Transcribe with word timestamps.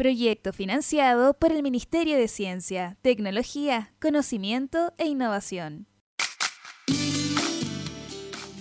Proyecto 0.00 0.54
financiado 0.54 1.34
por 1.34 1.52
el 1.52 1.62
Ministerio 1.62 2.16
de 2.16 2.26
Ciencia, 2.26 2.96
Tecnología, 3.02 3.92
Conocimiento 4.00 4.94
e 4.96 5.06
Innovación. 5.06 5.88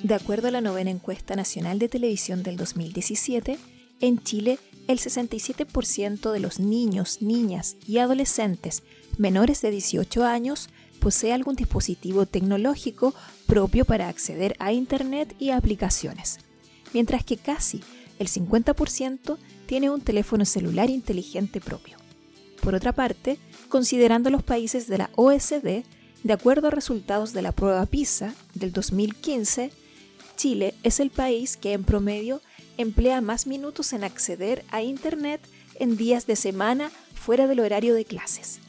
De 0.03 0.15
acuerdo 0.15 0.49
a 0.49 0.51
la 0.51 0.59
novena 0.59 0.91
encuesta 0.91 1.37
nacional 1.37 1.79
de 1.79 1.87
televisión 1.87 2.43
del 2.43 2.57
2017, 2.57 3.57
en 4.01 4.21
Chile 4.21 4.59
el 4.89 4.99
67% 4.99 6.29
de 6.33 6.39
los 6.41 6.59
niños, 6.59 7.21
niñas 7.21 7.77
y 7.87 7.99
adolescentes 7.99 8.83
menores 9.17 9.61
de 9.61 9.71
18 9.71 10.25
años 10.25 10.67
posee 10.99 11.31
algún 11.31 11.55
dispositivo 11.55 12.25
tecnológico 12.25 13.13
propio 13.47 13.85
para 13.85 14.09
acceder 14.09 14.57
a 14.59 14.73
Internet 14.73 15.33
y 15.39 15.51
aplicaciones, 15.51 16.39
mientras 16.91 17.23
que 17.23 17.37
casi 17.37 17.81
el 18.19 18.27
50% 18.27 19.37
tiene 19.65 19.89
un 19.89 20.01
teléfono 20.01 20.45
celular 20.45 20.89
inteligente 20.89 21.59
propio. 21.59 21.97
Por 22.61 22.75
otra 22.75 22.93
parte, 22.93 23.39
considerando 23.69 24.29
los 24.29 24.43
países 24.43 24.87
de 24.87 24.97
la 24.97 25.09
OSD, 25.15 25.83
de 26.23 26.33
acuerdo 26.33 26.67
a 26.67 26.71
resultados 26.71 27.33
de 27.33 27.41
la 27.41 27.53
prueba 27.53 27.85
PISA 27.85 28.33
del 28.53 28.73
2015, 28.73 29.71
Chile 30.35 30.75
es 30.83 30.99
el 30.99 31.09
país 31.09 31.57
que 31.57 31.73
en 31.73 31.83
promedio 31.83 32.41
emplea 32.77 33.21
más 33.21 33.47
minutos 33.47 33.93
en 33.93 34.03
acceder 34.03 34.63
a 34.69 34.81
Internet 34.81 35.41
en 35.75 35.97
días 35.97 36.27
de 36.27 36.35
semana 36.35 36.91
fuera 37.13 37.47
del 37.47 37.61
horario 37.61 37.93
de 37.93 38.05
clases. 38.05 38.59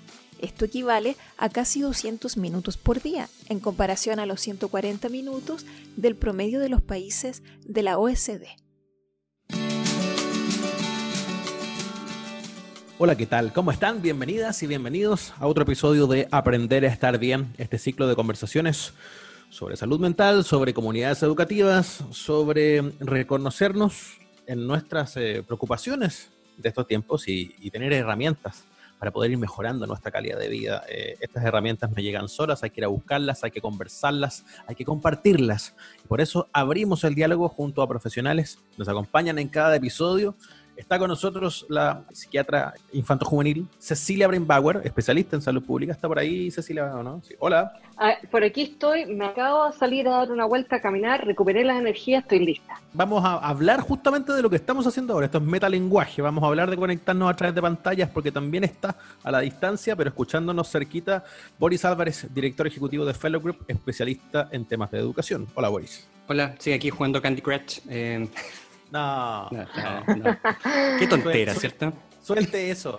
Esto 0.40 0.64
equivale 0.64 1.16
a 1.36 1.48
casi 1.48 1.80
200 1.80 2.36
minutos 2.36 2.76
por 2.76 3.02
día, 3.02 3.28
en 3.48 3.60
comparación 3.60 4.20
a 4.20 4.26
los 4.26 4.40
140 4.40 5.08
minutos 5.10 5.66
del 5.96 6.16
promedio 6.16 6.60
de 6.60 6.70
los 6.70 6.82
países 6.82 7.42
de 7.66 7.82
la 7.82 7.98
OSD. 7.98 8.44
Hola, 13.02 13.16
¿qué 13.16 13.24
tal? 13.24 13.50
¿Cómo 13.54 13.70
están? 13.70 14.02
Bienvenidas 14.02 14.62
y 14.62 14.66
bienvenidos 14.66 15.32
a 15.38 15.46
otro 15.46 15.62
episodio 15.62 16.06
de 16.06 16.28
Aprender 16.30 16.84
a 16.84 16.88
estar 16.88 17.16
bien, 17.16 17.54
este 17.56 17.78
ciclo 17.78 18.06
de 18.06 18.14
conversaciones 18.14 18.92
sobre 19.48 19.78
salud 19.78 19.98
mental, 19.98 20.44
sobre 20.44 20.74
comunidades 20.74 21.22
educativas, 21.22 22.04
sobre 22.10 22.82
reconocernos 23.00 24.18
en 24.46 24.66
nuestras 24.66 25.16
eh, 25.16 25.42
preocupaciones 25.46 26.28
de 26.58 26.68
estos 26.68 26.86
tiempos 26.86 27.26
y, 27.26 27.70
tener 27.70 27.94
herramientas 27.94 28.66
para 28.98 29.10
poder 29.10 29.30
ir 29.30 29.38
mejorando 29.38 29.86
nuestra 29.86 30.10
calidad 30.10 30.38
de 30.38 30.48
vida. 30.50 30.82
Eh, 30.86 31.16
estas 31.20 31.42
herramientas 31.42 31.90
no 31.90 32.02
llegan 32.02 32.28
solas, 32.28 32.62
hay 32.62 32.68
que 32.68 32.82
ir 32.82 32.84
a 32.84 32.88
buscarlas, 32.88 33.42
hay 33.42 33.50
que 33.50 33.62
conversarlas, 33.62 34.44
hay 34.66 34.74
que 34.74 34.84
compartirlas. 34.84 35.74
Por 36.06 36.20
eso 36.20 36.50
abrimos 36.52 37.02
el 37.04 37.14
diálogo 37.14 37.48
junto 37.48 37.80
a 37.80 37.88
profesionales, 37.88 38.58
nos 38.76 38.90
acompañan 38.90 39.38
en 39.38 39.48
cada 39.48 39.74
episodio 39.74 40.36
Está 40.80 40.98
con 40.98 41.08
nosotros 41.08 41.66
la 41.68 42.04
psiquiatra 42.10 42.72
infanto-juvenil 42.94 43.68
Cecilia 43.78 44.26
Breinbauer, 44.26 44.80
especialista 44.82 45.36
en 45.36 45.42
salud 45.42 45.62
pública. 45.62 45.92
¿Está 45.92 46.08
por 46.08 46.18
ahí, 46.18 46.50
Cecilia, 46.50 46.86
o 46.96 47.02
no? 47.02 47.20
Hola. 47.38 47.74
Ah, 47.98 48.14
por 48.30 48.42
aquí 48.42 48.62
estoy, 48.62 49.04
me 49.04 49.26
acabo 49.26 49.66
de 49.66 49.76
salir 49.76 50.08
a 50.08 50.12
dar 50.12 50.32
una 50.32 50.46
vuelta 50.46 50.76
a 50.76 50.80
caminar, 50.80 51.26
recuperé 51.26 51.64
las 51.64 51.78
energías, 51.78 52.22
estoy 52.22 52.38
lista. 52.38 52.80
Vamos 52.94 53.22
a 53.22 53.34
hablar 53.34 53.80
justamente 53.80 54.32
de 54.32 54.40
lo 54.40 54.48
que 54.48 54.56
estamos 54.56 54.86
haciendo 54.86 55.12
ahora. 55.12 55.26
Esto 55.26 55.36
es 55.36 55.44
metalenguaje. 55.44 56.22
Vamos 56.22 56.42
a 56.42 56.46
hablar 56.46 56.70
de 56.70 56.78
conectarnos 56.78 57.30
a 57.30 57.36
través 57.36 57.54
de 57.54 57.60
pantallas 57.60 58.08
porque 58.08 58.32
también 58.32 58.64
está 58.64 58.96
a 59.22 59.30
la 59.30 59.40
distancia, 59.40 59.94
pero 59.94 60.08
escuchándonos 60.08 60.70
cerquita, 60.70 61.24
Boris 61.58 61.84
Álvarez, 61.84 62.26
director 62.32 62.66
ejecutivo 62.66 63.04
de 63.04 63.12
Fellow 63.12 63.42
Group, 63.42 63.66
especialista 63.68 64.48
en 64.50 64.64
temas 64.64 64.90
de 64.90 64.98
educación. 64.98 65.46
Hola, 65.54 65.68
Boris. 65.68 66.08
Hola, 66.26 66.54
sí, 66.58 66.72
aquí 66.72 66.88
jugando 66.88 67.20
Candy 67.20 67.42
Crush. 67.42 67.80
Eh, 67.90 68.26
no. 68.90 69.48
Qué 70.98 71.06
tontera, 71.06 71.54
¿cierto? 71.54 71.92
Suelte 72.22 72.70
eso. 72.70 72.98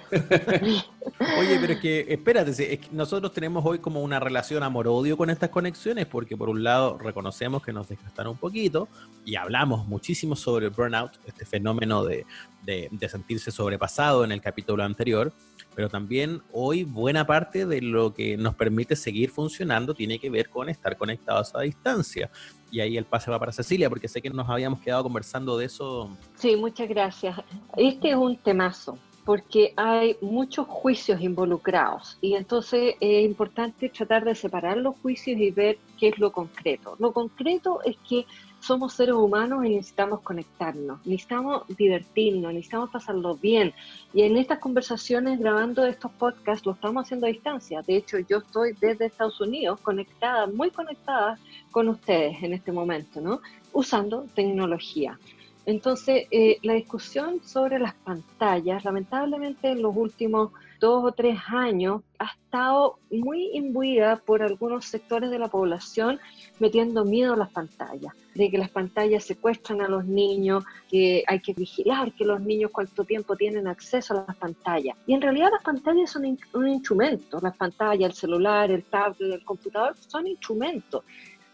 Oye, 1.39 1.57
pero 1.61 1.73
es 1.73 1.79
que, 1.79 2.05
espérate, 2.09 2.81
nosotros 2.91 3.31
tenemos 3.31 3.63
hoy 3.65 3.79
como 3.79 4.01
una 4.01 4.19
relación 4.19 4.63
amor-odio 4.63 5.15
con 5.15 5.29
estas 5.29 5.49
conexiones, 5.49 6.07
porque 6.07 6.35
por 6.35 6.49
un 6.49 6.63
lado 6.63 6.97
reconocemos 6.97 7.61
que 7.61 7.71
nos 7.71 7.87
desgastan 7.87 8.27
un 8.27 8.37
poquito 8.37 8.87
y 9.23 9.35
hablamos 9.35 9.85
muchísimo 9.85 10.35
sobre 10.35 10.65
el 10.65 10.71
burnout, 10.71 11.13
este 11.25 11.45
fenómeno 11.45 12.03
de, 12.03 12.25
de 12.63 13.09
sentirse 13.09 13.51
sobrepasado 13.51 14.23
en 14.23 14.31
el 14.31 14.41
capítulo 14.41 14.83
anterior, 14.83 15.31
pero 15.75 15.87
también 15.87 16.41
hoy 16.51 16.83
buena 16.83 17.25
parte 17.25 17.65
de 17.65 17.81
lo 17.81 18.13
que 18.13 18.37
nos 18.37 18.55
permite 18.55 18.95
seguir 18.95 19.29
funcionando 19.29 19.93
tiene 19.93 20.19
que 20.19 20.29
ver 20.29 20.49
con 20.49 20.67
estar 20.67 20.97
conectados 20.97 21.55
a 21.55 21.61
distancia. 21.61 22.29
Y 22.71 22.79
ahí 22.79 22.97
el 22.97 23.05
pase 23.05 23.29
va 23.29 23.37
para 23.37 23.51
Cecilia, 23.51 23.89
porque 23.89 24.07
sé 24.07 24.21
que 24.21 24.29
nos 24.29 24.49
habíamos 24.49 24.79
quedado 24.79 25.03
conversando 25.03 25.57
de 25.57 25.65
eso. 25.65 26.09
Sí, 26.35 26.55
muchas 26.55 26.87
gracias. 26.87 27.37
Este 27.75 28.11
es 28.11 28.15
un 28.15 28.37
temazo, 28.37 28.97
porque 29.25 29.73
hay 29.75 30.15
muchos 30.21 30.67
juicios 30.67 31.21
involucrados 31.21 32.17
y 32.21 32.33
entonces 32.33 32.95
es 32.99 33.25
importante 33.25 33.89
tratar 33.89 34.25
de 34.25 34.35
separar 34.35 34.77
los 34.77 34.95
juicios 35.01 35.39
y 35.39 35.51
ver 35.51 35.77
qué 35.99 36.09
es 36.09 36.17
lo 36.17 36.31
concreto. 36.31 36.95
Lo 36.97 37.11
concreto 37.11 37.81
es 37.83 37.97
que 38.07 38.25
somos 38.61 38.93
seres 38.93 39.15
humanos 39.15 39.65
y 39.65 39.69
necesitamos 39.69 40.21
conectarnos, 40.21 41.05
necesitamos 41.05 41.63
divertirnos, 41.75 42.53
necesitamos 42.53 42.91
pasarlo 42.91 43.35
bien. 43.35 43.73
Y 44.13 44.21
en 44.21 44.37
estas 44.37 44.59
conversaciones, 44.59 45.39
grabando 45.39 45.85
estos 45.85 46.11
podcasts, 46.11 46.65
lo 46.65 46.73
estamos 46.73 47.03
haciendo 47.03 47.25
a 47.25 47.29
distancia. 47.29 47.81
De 47.81 47.97
hecho, 47.97 48.19
yo 48.19 48.37
estoy 48.37 48.73
desde 48.79 49.07
Estados 49.07 49.41
Unidos 49.41 49.79
conectada, 49.81 50.47
muy 50.47 50.69
conectada 50.69 51.39
con 51.71 51.89
ustedes 51.89 52.41
en 52.43 52.53
este 52.53 52.71
momento, 52.71 53.19
¿no? 53.19 53.41
Usando 53.73 54.27
tecnología. 54.35 55.19
Entonces, 55.65 56.27
eh, 56.31 56.57
la 56.63 56.73
discusión 56.73 57.41
sobre 57.43 57.79
las 57.79 57.93
pantallas, 57.95 58.83
lamentablemente 58.83 59.71
en 59.71 59.81
los 59.81 59.95
últimos 59.95 60.51
dos 60.81 61.05
o 61.05 61.11
tres 61.13 61.37
años, 61.47 62.01
ha 62.19 62.25
estado 62.25 62.97
muy 63.11 63.51
imbuida 63.53 64.17
por 64.17 64.41
algunos 64.41 64.85
sectores 64.85 65.29
de 65.29 65.39
la 65.39 65.47
población 65.47 66.19
metiendo 66.59 67.05
miedo 67.05 67.33
a 67.33 67.37
las 67.37 67.51
pantallas, 67.51 68.13
de 68.33 68.49
que 68.49 68.57
las 68.57 68.69
pantallas 68.69 69.23
secuestran 69.23 69.81
a 69.81 69.87
los 69.87 70.05
niños, 70.05 70.65
que 70.89 71.23
hay 71.27 71.39
que 71.39 71.53
vigilar 71.53 72.11
que 72.13 72.25
los 72.25 72.41
niños 72.41 72.71
cuánto 72.73 73.05
tiempo 73.05 73.35
tienen 73.35 73.67
acceso 73.67 74.13
a 74.15 74.25
las 74.27 74.35
pantallas. 74.35 74.97
Y 75.05 75.13
en 75.13 75.21
realidad 75.21 75.49
las 75.51 75.63
pantallas 75.63 76.09
son 76.09 76.37
un 76.53 76.67
instrumento, 76.67 77.39
las 77.41 77.55
pantallas, 77.55 78.09
el 78.09 78.15
celular, 78.15 78.71
el 78.71 78.83
tablet, 78.83 79.33
el 79.33 79.45
computador 79.45 79.95
son 79.97 80.27
instrumentos 80.27 81.03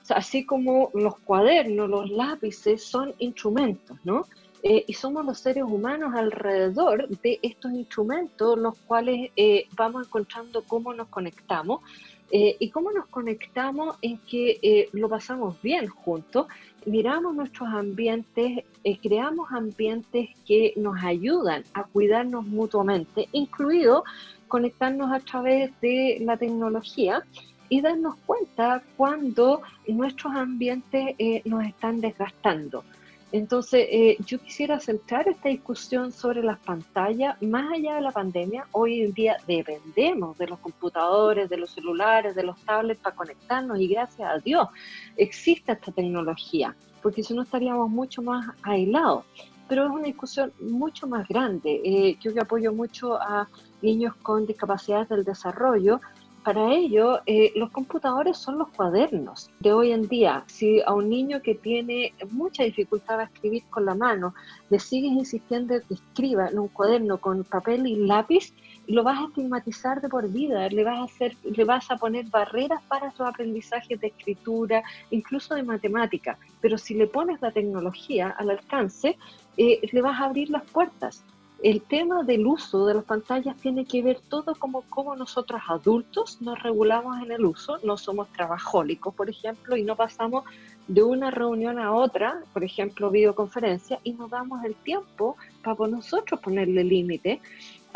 así 0.09 0.45
como 0.45 0.89
los 0.93 1.17
cuadernos, 1.19 1.89
los 1.89 2.09
lápices 2.09 2.81
son 2.81 3.13
instrumentos, 3.19 3.97
¿no? 4.05 4.25
Eh, 4.69 4.83
y 4.85 4.93
somos 4.93 5.25
los 5.25 5.39
seres 5.39 5.63
humanos 5.63 6.13
alrededor 6.13 7.07
de 7.07 7.39
estos 7.41 7.71
instrumentos, 7.71 8.59
los 8.59 8.77
cuales 8.79 9.31
eh, 9.37 9.65
vamos 9.77 10.05
encontrando 10.05 10.61
cómo 10.63 10.93
nos 10.93 11.07
conectamos. 11.07 11.81
Eh, 12.29 12.57
y 12.59 12.69
cómo 12.71 12.91
nos 12.91 13.07
conectamos 13.07 13.95
en 14.01 14.17
que 14.17 14.89
lo 14.91 15.07
pasamos 15.07 15.61
bien 15.61 15.87
juntos, 15.87 16.47
miramos 16.85 17.33
nuestros 17.33 17.69
ambientes, 17.69 18.65
creamos 19.01 19.49
ambientes 19.53 20.31
que 20.45 20.73
nos 20.75 21.01
ayudan 21.01 21.63
a 21.73 21.85
cuidarnos 21.85 22.45
mutuamente, 22.45 23.29
incluido 23.31 24.03
conectarnos 24.49 25.09
a 25.13 25.21
través 25.21 25.71
de 25.79 26.17
la 26.19 26.35
tecnología 26.35 27.23
y 27.69 27.81
darnos 27.81 28.15
cuenta 28.25 28.83
cuando 28.95 29.61
nuestros 29.87 30.33
ambientes 30.35 31.15
eh, 31.17 31.41
nos 31.45 31.65
están 31.65 32.01
desgastando. 32.01 32.83
Entonces, 33.31 33.87
eh, 33.91 34.17
yo 34.25 34.39
quisiera 34.39 34.79
centrar 34.79 35.27
esta 35.27 35.49
discusión 35.49 36.13
sobre 36.13 36.41
las 36.41 36.59
pantallas, 36.59 37.41
más 37.41 37.73
allá 37.73 37.95
de 37.95 38.01
la 38.01 38.11
pandemia, 38.11 38.65
hoy 38.71 39.01
en 39.01 39.13
día 39.13 39.35
dependemos 39.45 40.37
de 40.37 40.47
los 40.47 40.59
computadores, 40.59 41.49
de 41.49 41.57
los 41.57 41.71
celulares, 41.71 42.35
de 42.35 42.43
los 42.43 42.57
tablets 42.61 43.01
para 43.01 43.15
conectarnos 43.15 43.79
y 43.81 43.87
gracias 43.87 44.29
a 44.29 44.37
Dios 44.37 44.69
existe 45.17 45.73
esta 45.73 45.91
tecnología, 45.91 46.73
porque 47.01 47.21
si 47.21 47.33
no 47.33 47.41
estaríamos 47.41 47.89
mucho 47.89 48.21
más 48.21 48.55
aislados. 48.63 49.25
Pero 49.67 49.83
es 49.83 49.91
una 49.91 50.05
discusión 50.05 50.53
mucho 50.61 51.07
más 51.07 51.27
grande. 51.27 51.81
Eh, 51.83 52.17
yo 52.21 52.33
que 52.33 52.39
apoyo 52.39 52.71
mucho 52.71 53.21
a 53.21 53.49
niños 53.81 54.15
con 54.21 54.45
discapacidades 54.45 55.09
del 55.09 55.25
desarrollo, 55.25 55.99
para 56.47 56.73
ello, 56.73 57.19
eh, 57.25 57.51
los 57.57 57.71
computadores 57.71 58.37
son 58.37 58.57
los 58.57 58.69
cuadernos 58.69 59.49
de 59.59 59.73
hoy 59.73 59.91
en 59.91 60.07
día. 60.07 60.45
Si 60.47 60.81
a 60.81 60.93
un 60.93 61.09
niño 61.09 61.41
que 61.41 61.55
tiene 61.55 62.13
mucha 62.31 62.63
dificultad 62.63 63.19
a 63.19 63.23
escribir 63.23 63.63
con 63.69 63.83
la 63.83 63.95
mano, 63.95 64.33
le 64.69 64.79
sigues 64.79 65.11
insistiendo 65.11 65.75
que 65.85 65.95
escriba 65.95 66.47
en 66.47 66.57
un 66.57 66.69
cuaderno 66.69 67.17
con 67.17 67.43
papel 67.43 67.85
y 67.85 67.97
lápiz, 67.97 68.53
lo 68.87 69.03
vas 69.03 69.19
a 69.19 69.25
estigmatizar 69.25 69.99
de 69.99 70.07
por 70.07 70.29
vida, 70.29 70.69
le 70.69 70.85
vas 70.85 70.99
a 70.99 71.03
hacer, 71.03 71.35
le 71.43 71.65
vas 71.65 71.91
a 71.91 71.97
poner 71.97 72.27
barreras 72.27 72.81
para 72.87 73.11
su 73.11 73.25
aprendizaje 73.25 73.97
de 73.97 74.07
escritura, 74.07 74.83
incluso 75.11 75.53
de 75.53 75.63
matemática. 75.63 76.37
Pero 76.61 76.77
si 76.77 76.93
le 76.93 77.07
pones 77.07 77.41
la 77.41 77.51
tecnología 77.51 78.29
al 78.29 78.51
alcance, 78.51 79.17
eh, 79.57 79.81
le 79.91 80.01
vas 80.01 80.21
a 80.21 80.23
abrir 80.23 80.49
las 80.49 80.63
puertas 80.63 81.25
el 81.63 81.81
tema 81.81 82.23
del 82.23 82.45
uso 82.45 82.85
de 82.85 82.93
las 82.93 83.03
pantallas 83.03 83.57
tiene 83.57 83.85
que 83.85 84.01
ver 84.03 84.19
todo 84.29 84.53
como, 84.55 84.83
como 84.83 85.15
nosotros 85.15 85.61
adultos 85.67 86.41
nos 86.41 86.61
regulamos 86.61 87.21
en 87.23 87.31
el 87.31 87.45
uso, 87.45 87.79
no 87.83 87.97
somos 87.97 88.31
trabajólicos, 88.31 89.13
por 89.15 89.29
ejemplo, 89.29 89.75
y 89.75 89.83
no 89.83 89.95
pasamos 89.95 90.43
de 90.87 91.03
una 91.03 91.31
reunión 91.31 91.79
a 91.79 91.93
otra, 91.93 92.41
por 92.53 92.63
ejemplo, 92.63 93.09
videoconferencia, 93.09 93.99
y 94.03 94.13
nos 94.13 94.29
damos 94.29 94.63
el 94.63 94.75
tiempo 94.75 95.35
para 95.63 95.87
nosotros 95.87 96.39
ponerle 96.39 96.83
límite 96.83 97.41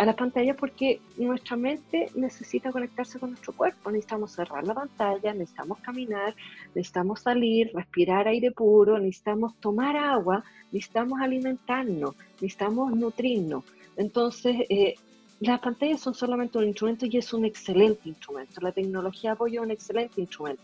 a 0.02 0.06
la 0.06 0.16
pantalla 0.16 0.56
porque 0.56 1.00
nuestra 1.18 1.56
mente 1.56 2.10
necesita 2.16 2.72
conectarse 2.72 3.20
con 3.20 3.30
nuestro 3.30 3.54
cuerpo. 3.54 3.92
Necesitamos 3.92 4.32
cerrar 4.32 4.66
la 4.66 4.74
pantalla, 4.74 5.32
necesitamos 5.32 5.78
caminar, 5.78 6.36
necesitamos 6.74 7.22
salir, 7.22 7.70
respirar 7.72 8.28
aire 8.28 8.50
puro, 8.50 8.98
necesitamos 8.98 9.54
tomar 9.60 9.96
agua, 9.96 10.44
necesitamos 10.72 11.22
alimentarnos, 11.22 12.16
necesitamos 12.42 12.96
nutrirnos. 12.96 13.64
Entonces, 13.96 14.66
eh, 14.70 14.96
las 15.40 15.60
pantallas 15.60 16.02
son 16.02 16.16
solamente 16.16 16.58
un 16.58 16.66
instrumento 16.66 17.06
y 17.06 17.18
es 17.18 17.32
un 17.32 17.46
excelente 17.46 18.10
instrumento. 18.10 18.60
La 18.60 18.72
tecnología 18.72 19.34
apoya 19.34 19.62
un 19.62 19.70
excelente 19.70 20.20
instrumento. 20.20 20.64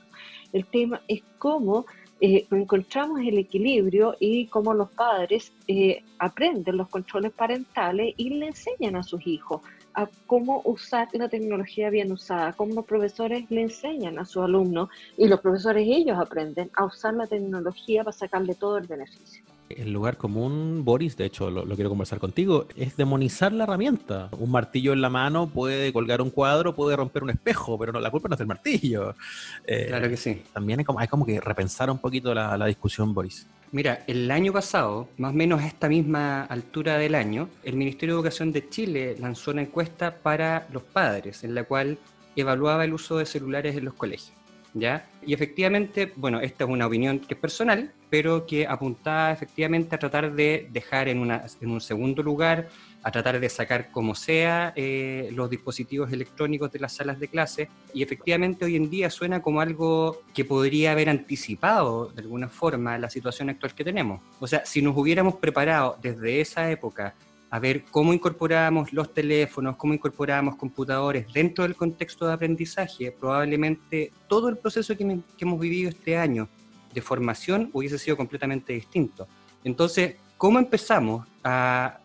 El 0.51 0.65
tema 0.65 0.99
es 1.07 1.21
cómo 1.37 1.85
eh, 2.19 2.47
encontramos 2.51 3.19
el 3.21 3.37
equilibrio 3.37 4.15
y 4.19 4.47
cómo 4.47 4.73
los 4.73 4.89
padres 4.91 5.51
eh, 5.67 6.03
aprenden 6.17 6.77
los 6.77 6.89
controles 6.89 7.31
parentales 7.31 8.13
y 8.17 8.29
le 8.29 8.47
enseñan 8.47 8.95
a 8.95 9.03
sus 9.03 9.25
hijos 9.27 9.61
a 9.93 10.07
cómo 10.27 10.61
usar 10.63 11.07
la 11.13 11.27
tecnología 11.27 11.89
bien 11.89 12.11
usada, 12.11 12.53
cómo 12.53 12.75
los 12.75 12.85
profesores 12.85 13.49
le 13.49 13.61
enseñan 13.61 14.19
a 14.19 14.25
sus 14.25 14.43
alumnos 14.43 14.89
y 15.17 15.27
los 15.27 15.41
profesores 15.41 15.87
ellos 15.87 16.19
aprenden 16.19 16.69
a 16.75 16.85
usar 16.85 17.15
la 17.15 17.25
tecnología 17.25 18.03
para 18.03 18.15
sacarle 18.15 18.53
todo 18.53 18.77
el 18.77 18.85
beneficio. 18.85 19.43
El 19.69 19.91
lugar 19.91 20.15
común, 20.15 20.85
Boris, 20.85 21.17
de 21.17 21.25
hecho 21.25 21.51
lo, 21.51 21.65
quiero 21.75 21.89
conversar 21.89 22.19
contigo, 22.19 22.67
es 22.77 22.95
demonizar 22.95 23.51
la 23.51 23.65
herramienta. 23.65 24.29
Un 24.39 24.51
martillo 24.51 24.93
en 24.93 25.01
la 25.01 25.09
mano 25.09 25.49
puede 25.49 25.91
colgar 25.91 26.21
un 26.21 26.29
cuadro, 26.29 26.73
puede 26.73 26.95
romper 26.95 27.23
un 27.23 27.31
espejo, 27.31 27.77
pero 27.77 27.91
no, 27.91 27.99
la 27.99 28.09
culpa 28.09 28.29
no 28.29 28.35
es 28.35 28.39
del 28.39 28.47
martillo. 28.47 29.15
Eh, 29.69 29.87
claro 29.87 30.09
que 30.09 30.17
sí. 30.17 30.43
También 30.53 30.79
hay 30.79 30.85
como, 30.85 30.99
hay 30.99 31.07
como 31.07 31.25
que 31.25 31.41
repensar 31.41 31.89
un 31.89 31.97
poquito 31.97 32.33
la, 32.33 32.65
discusión, 32.65 33.13
Boris. 33.13 33.47
Mira, 33.71 34.03
el 34.07 34.31
año 34.31 34.53
pasado, 34.53 35.09
más 35.17 35.31
o 35.31 35.35
menos 35.35 35.61
a 35.61 35.67
esta 35.67 35.89
misma 35.89 36.43
altura 36.43 36.97
del 36.97 37.15
año, 37.15 37.49
el 37.63 37.75
Ministerio 37.75 38.15
de 38.15 38.19
Educación 38.19 38.51
de 38.53 38.69
Chile 38.69 39.15
lanzó 39.19 39.51
una 39.51 39.61
encuesta 39.61 40.15
para 40.15 40.67
los 40.71 40.83
padres, 40.83 41.43
en 41.43 41.53
la 41.53 41.65
cual 41.65 41.97
evaluaba 42.35 42.85
el 42.85 42.93
uso 42.93 43.17
de 43.17 43.25
celulares 43.25 43.75
en 43.75 43.85
los 43.85 43.93
colegios. 43.93 44.31
¿Ya? 44.73 45.09
Y 45.25 45.33
efectivamente, 45.33 46.13
bueno, 46.15 46.39
esta 46.39 46.63
es 46.63 46.69
una 46.69 46.87
opinión 46.87 47.19
que 47.19 47.33
es 47.33 47.39
personal, 47.39 47.91
pero 48.09 48.45
que 48.45 48.65
apuntaba 48.65 49.31
efectivamente 49.31 49.95
a 49.95 49.99
tratar 49.99 50.33
de 50.33 50.69
dejar 50.71 51.09
en, 51.09 51.19
un 51.19 51.81
segundo 51.81 52.23
lugar, 52.23 52.69
a 53.03 53.11
tratar 53.11 53.39
de 53.39 53.49
sacar 53.49 53.91
como 53.91 54.15
sea 54.15 54.73
eh, 54.75 55.29
los 55.33 55.49
dispositivos 55.49 56.11
electrónicos 56.11 56.71
de 56.71 56.79
las 56.79 56.93
salas 56.93 57.19
de 57.19 57.27
clase. 57.27 57.69
Y 57.93 58.03
efectivamente 58.03 58.65
hoy 58.65 58.75
en 58.75 58.89
día 58.89 59.09
suena 59.09 59.41
como 59.41 59.61
algo 59.61 60.21
que 60.33 60.45
podría 60.45 60.91
haber 60.93 61.09
anticipado 61.09 62.11
de 62.13 62.21
alguna 62.21 62.47
forma 62.47 62.97
la 62.97 63.09
situación 63.09 63.49
actual 63.49 63.73
que 63.73 63.83
tenemos. 63.83 64.21
O 64.39 64.47
sea, 64.47 64.65
si 64.65 64.81
nos 64.81 64.95
hubiéramos 64.95 65.35
preparado 65.35 65.97
desde 66.01 66.41
esa 66.41 66.69
época 66.71 67.15
a 67.49 67.59
ver 67.59 67.85
cómo 67.91 68.13
incorporábamos 68.13 68.91
los 68.91 69.13
teléfonos, 69.13 69.77
cómo 69.77 69.93
incorporábamos 69.93 70.55
computadores 70.55 71.31
dentro 71.31 71.63
del 71.63 71.75
contexto 71.75 72.27
de 72.27 72.33
aprendizaje, 72.33 73.11
probablemente 73.11 74.11
todo 74.27 74.49
el 74.49 74.57
proceso 74.57 74.97
que 74.97 75.21
hemos 75.39 75.59
vivido 75.59 75.89
este 75.89 76.17
año 76.17 76.49
de 76.97 77.01
formación 77.03 77.69
hubiese 77.73 77.99
sido 77.99 78.17
completamente 78.17 78.73
distinto. 78.73 79.27
Entonces, 79.63 80.15
¿cómo 80.35 80.57
empezamos 80.57 81.27
a 81.43 81.99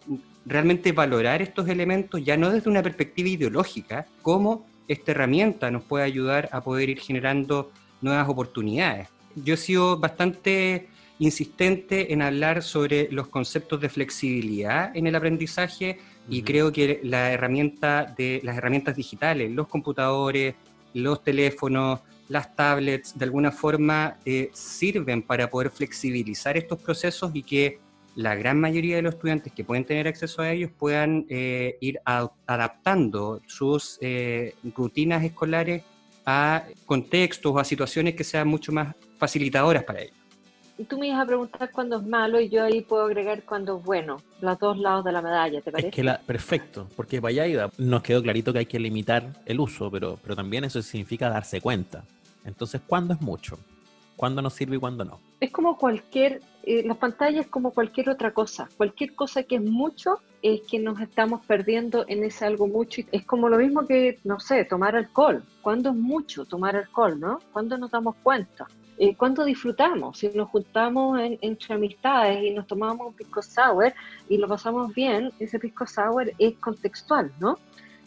realmente 0.45 0.93
valorar 0.93 1.41
estos 1.41 1.67
elementos 1.67 2.23
ya 2.23 2.37
no 2.37 2.51
desde 2.51 2.69
una 2.69 2.83
perspectiva 2.83 3.31
ideológica, 3.31 4.07
cómo 4.21 4.67
esta 4.87 5.13
herramienta 5.13 5.71
nos 5.71 5.83
puede 5.85 6.05
ayudar 6.05 6.51
a 6.53 6.61
poder 6.61 6.91
ir 6.91 7.01
generando 7.01 7.73
nuevas 8.03 8.29
oportunidades? 8.29 9.09
Yo 9.35 9.55
he 9.55 9.57
sido 9.57 9.97
bastante 9.99 10.89
insistente 11.19 12.13
en 12.13 12.21
hablar 12.21 12.63
sobre 12.63 13.11
los 13.11 13.29
conceptos 13.29 13.81
de 13.81 13.89
flexibilidad 13.89 14.95
en 14.95 15.07
el 15.07 15.15
aprendizaje 15.15 16.01
y 16.29 16.43
creo 16.43 16.71
que 16.71 17.01
la 17.03 17.33
herramienta 17.33 18.15
de 18.19 18.43
las 18.45 18.59
herramientas 18.59 18.95
digitales, 18.95 19.51
los 19.53 19.69
computadores, 19.69 20.55
los 20.93 21.25
teléfonos, 21.25 22.01
las 22.33 22.57
tablets 22.57 23.19
de 23.19 23.27
alguna 23.27 23.53
forma 23.53 24.17
eh, 24.25 24.51
sirven 24.55 25.21
para 25.21 25.51
poder 25.51 25.71
flexibilizar 25.71 26.57
estos 26.57 26.81
procesos 26.81 27.31
y 27.35 27.43
que 27.43 27.79
la 28.17 28.35
gran 28.35 28.59
mayoría 28.59 28.97
de 28.97 29.03
los 29.03 29.15
estudiantes 29.15 29.53
que 29.53 29.65
pueden 29.65 29.85
tener 29.85 30.09
acceso 30.09 30.41
a 30.41 30.51
ellos 30.51 30.71
puedan 30.79 31.27
eh, 31.29 31.77
ir 31.81 32.01
adaptando 32.07 33.43
sus 33.47 33.99
eh, 34.01 34.55
rutinas 34.75 35.23
escolares 35.23 35.83
a 36.25 36.65
contextos 36.87 37.53
o 37.55 37.59
a 37.59 37.65
situaciones 37.65 38.15
que 38.15 38.25
sean 38.25 38.49
mucho 38.49 38.73
más 38.73 38.95
facilitadoras 39.19 39.85
para 39.85 40.01
ellos. 40.01 40.17
Y 40.79 40.85
tú 40.85 40.99
me 40.99 41.09
ibas 41.09 41.21
a 41.21 41.27
preguntar 41.27 41.71
cuándo 41.71 41.99
es 41.99 42.07
malo 42.07 42.41
y 42.41 42.49
yo 42.49 42.65
ahí 42.65 42.81
puedo 42.81 43.05
agregar 43.05 43.43
cuándo 43.43 43.77
es 43.77 43.85
bueno, 43.85 44.23
los 44.41 44.59
dos 44.59 44.79
lados 44.79 45.05
de 45.05 45.13
la 45.13 45.21
medalla, 45.21 45.61
¿te 45.61 45.71
parece? 45.71 45.89
Es 45.89 45.95
que 45.95 46.03
la, 46.03 46.19
perfecto, 46.19 46.89
porque 46.97 47.21
vaya 47.21 47.47
ida, 47.47 47.71
nos 47.77 48.03
quedó 48.03 48.23
clarito 48.23 48.55
que 48.55 48.61
hay 48.61 48.67
que 48.67 48.81
limitar 48.81 49.35
el 49.45 49.61
uso, 49.61 49.91
pero, 49.91 50.19
pero 50.23 50.35
también 50.35 50.65
eso 50.65 50.81
significa 50.81 51.29
darse 51.29 51.61
cuenta. 51.61 52.05
Entonces, 52.45 52.81
¿cuándo 52.87 53.15
es 53.15 53.21
mucho? 53.21 53.59
¿Cuándo 54.17 54.43
nos 54.43 54.55
sirve 54.55 54.77
y 54.77 54.79
cuándo 54.79 55.05
no? 55.05 55.19
Es 55.41 55.51
como 55.51 55.77
cualquier, 55.77 56.41
eh, 56.63 56.85
las 56.87 56.97
pantallas 56.97 57.47
como 57.47 57.73
cualquier 57.73 58.11
otra 58.11 58.33
cosa. 58.33 58.69
Cualquier 58.77 59.15
cosa 59.15 59.43
que 59.43 59.57
es 59.57 59.63
mucho 59.63 60.21
es 60.43 60.61
que 60.63 60.79
nos 60.79 61.01
estamos 61.01 61.45
perdiendo 61.47 62.05
en 62.09 62.23
ese 62.23 62.45
algo 62.45 62.67
mucho. 62.67 63.03
Es 63.11 63.25
como 63.25 63.49
lo 63.49 63.59
mismo 63.59 63.87
que, 63.87 64.19
no 64.25 64.39
sé, 64.39 64.65
tomar 64.65 64.95
alcohol. 64.95 65.45
¿Cuándo 65.61 65.91
es 65.91 65.97
mucho 65.97 66.45
tomar 66.45 66.77
alcohol, 66.77 67.19
no? 67.19 67.41
¿Cuándo 67.53 67.77
nos 67.79 67.91
damos 67.91 68.15
cuenta? 68.23 68.67
Eh, 68.99 69.17
¿Cuándo 69.17 69.45
disfrutamos? 69.45 70.19
Si 70.19 70.29
nos 70.29 70.49
juntamos 70.51 71.19
entre 71.41 71.75
amistades 71.75 72.45
y 72.45 72.51
nos 72.51 72.67
tomamos 72.67 73.09
un 73.09 73.15
pisco 73.15 73.43
sour 73.43 73.93
y 74.29 74.37
lo 74.37 74.47
pasamos 74.47 74.95
bien, 74.95 75.33
ese 75.41 75.59
pisco 75.59 75.87
sour 75.87 76.31
es 76.39 76.55
contextual, 76.59 77.33
¿no? 77.41 77.59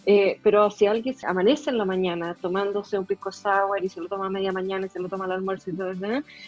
Eh, 0.06 0.40
pero 0.44 0.70
si 0.70 0.86
alguien 0.86 1.16
amanece 1.26 1.72
en 1.72 1.80
la 1.80 1.86
mañana 1.86 2.36
tomándose 2.36 3.00
un 3.00 3.06
pisco 3.06 3.32
sour 3.32 3.84
y 3.84 3.90
se 3.90 4.00
lo 4.00 4.08
toma 4.08 4.28
a 4.28 4.30
media 4.30 4.52
mañana 4.52 4.86
y 4.86 4.90
se 4.90 5.00
lo 5.00 5.10
toma 5.10 5.26
al 5.26 5.32
almuerzo 5.32 5.72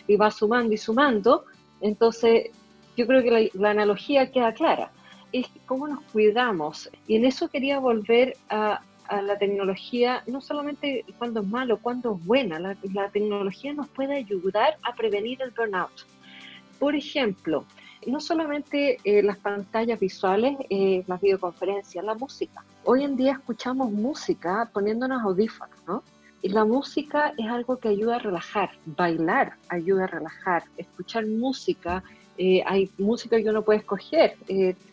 y, 0.07 0.15
va 0.15 0.29
sumando 0.29 0.73
y 0.73 0.77
sumando, 0.77 1.45
entonces 1.81 2.51
yo 2.95 3.07
creo 3.07 3.23
que 3.23 3.51
la, 3.53 3.69
analogía 3.71 4.31
queda 4.31 4.53
clara. 4.53 4.91
Es 5.31 5.47
cómo 5.65 5.87
nos 5.87 6.01
cuidamos. 6.11 6.89
Y 7.07 7.15
en 7.15 7.25
eso 7.25 7.49
quería 7.49 7.79
volver 7.79 8.37
a, 8.49 8.81
la 9.09 9.37
tecnología, 9.37 10.21
no 10.27 10.41
solamente 10.41 11.05
cuando 11.17 11.39
es 11.39 11.47
malo, 11.47 11.77
cuando 11.77 12.15
es 12.15 12.25
buena. 12.25 12.59
La, 12.59 12.75
tecnología 13.09 13.73
nos 13.73 13.87
puede 13.87 14.15
ayudar 14.17 14.77
a 14.83 14.93
prevenir 14.93 15.41
el 15.41 15.51
burnout. 15.51 16.05
Por 16.77 16.93
ejemplo, 16.95 17.65
no 18.05 18.19
solamente 18.19 18.97
eh, 19.03 19.23
las 19.23 19.37
pantallas 19.37 19.99
visuales, 19.99 20.57
eh, 20.69 21.03
las 21.07 21.21
videoconferencias, 21.21 22.03
la 22.03 22.15
música. 22.15 22.63
Hoy 22.89 23.03
en 23.03 23.17
día 23.17 23.33
escuchamos 23.33 23.91
música 23.91 24.69
poniéndonos 24.71 25.21
audífonos, 25.21 25.75
¿no? 25.85 26.03
Y 26.41 26.47
la 26.47 26.63
música 26.63 27.33
es 27.37 27.45
algo 27.45 27.75
que 27.79 27.89
ayuda 27.89 28.15
a 28.15 28.19
relajar, 28.19 28.69
bailar 28.85 29.55
ayuda 29.67 30.05
a 30.05 30.07
relajar, 30.07 30.63
escuchar 30.77 31.25
música, 31.25 32.01
eh, 32.37 32.63
hay 32.65 32.89
música 32.97 33.41
que 33.41 33.49
uno 33.49 33.63
puede 33.63 33.79
escoger, 33.79 34.37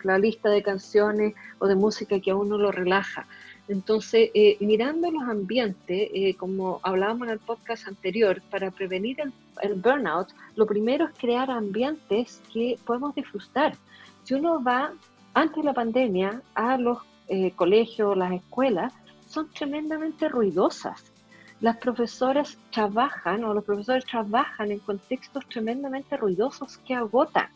la 0.03 0.19
lista 0.19 0.49
de 0.49 0.61
canciones 0.61 1.35
o 1.61 1.69
de 1.69 1.77
música 1.77 2.19
que 2.19 2.33
a 2.33 2.35
uno 2.35 2.59
lo 2.59 2.73
relaja. 2.73 3.29
Entonces, 3.69 4.29
eh, 4.35 4.57
mirando 4.59 5.09
los 5.13 5.23
ambientes, 5.23 6.11
eh, 6.13 6.35
como 6.35 6.81
hablábamos 6.83 7.29
en 7.29 7.35
el 7.35 7.39
podcast 7.39 7.87
anterior, 7.87 8.43
para 8.51 8.73
prevenir 8.73 9.19
el, 9.63 9.75
burnout, 9.75 10.31
lo 10.57 10.67
primero 10.67 11.05
es 11.05 11.13
crear 11.17 11.49
ambientes 11.49 12.43
que 12.53 12.77
podemos 12.85 13.15
disfrutar. 13.15 13.77
Si 14.25 14.35
uno 14.35 14.61
va 14.61 14.93
antes 15.33 15.59
de 15.59 15.63
la 15.63 15.75
pandemia 15.75 16.43
a 16.57 16.77
los 16.77 16.99
eh, 17.29 17.53
colegios, 17.53 18.17
las 18.17 18.33
escuelas, 18.33 18.93
son 19.29 19.51
tremendamente 19.51 20.29
ruidosas. 20.29 21.13
Las 21.61 21.77
profesoras 21.79 22.59
trabajan 22.71 23.45
o 23.45 23.55
los 23.55 23.65
profesores 23.65 24.05
trabajan 24.05 24.71
en 24.71 24.81
contextos 24.81 25.47
tremendamente 25.49 26.17
ruidosos 26.17 26.79
que 26.79 26.95
agotan 26.95 27.49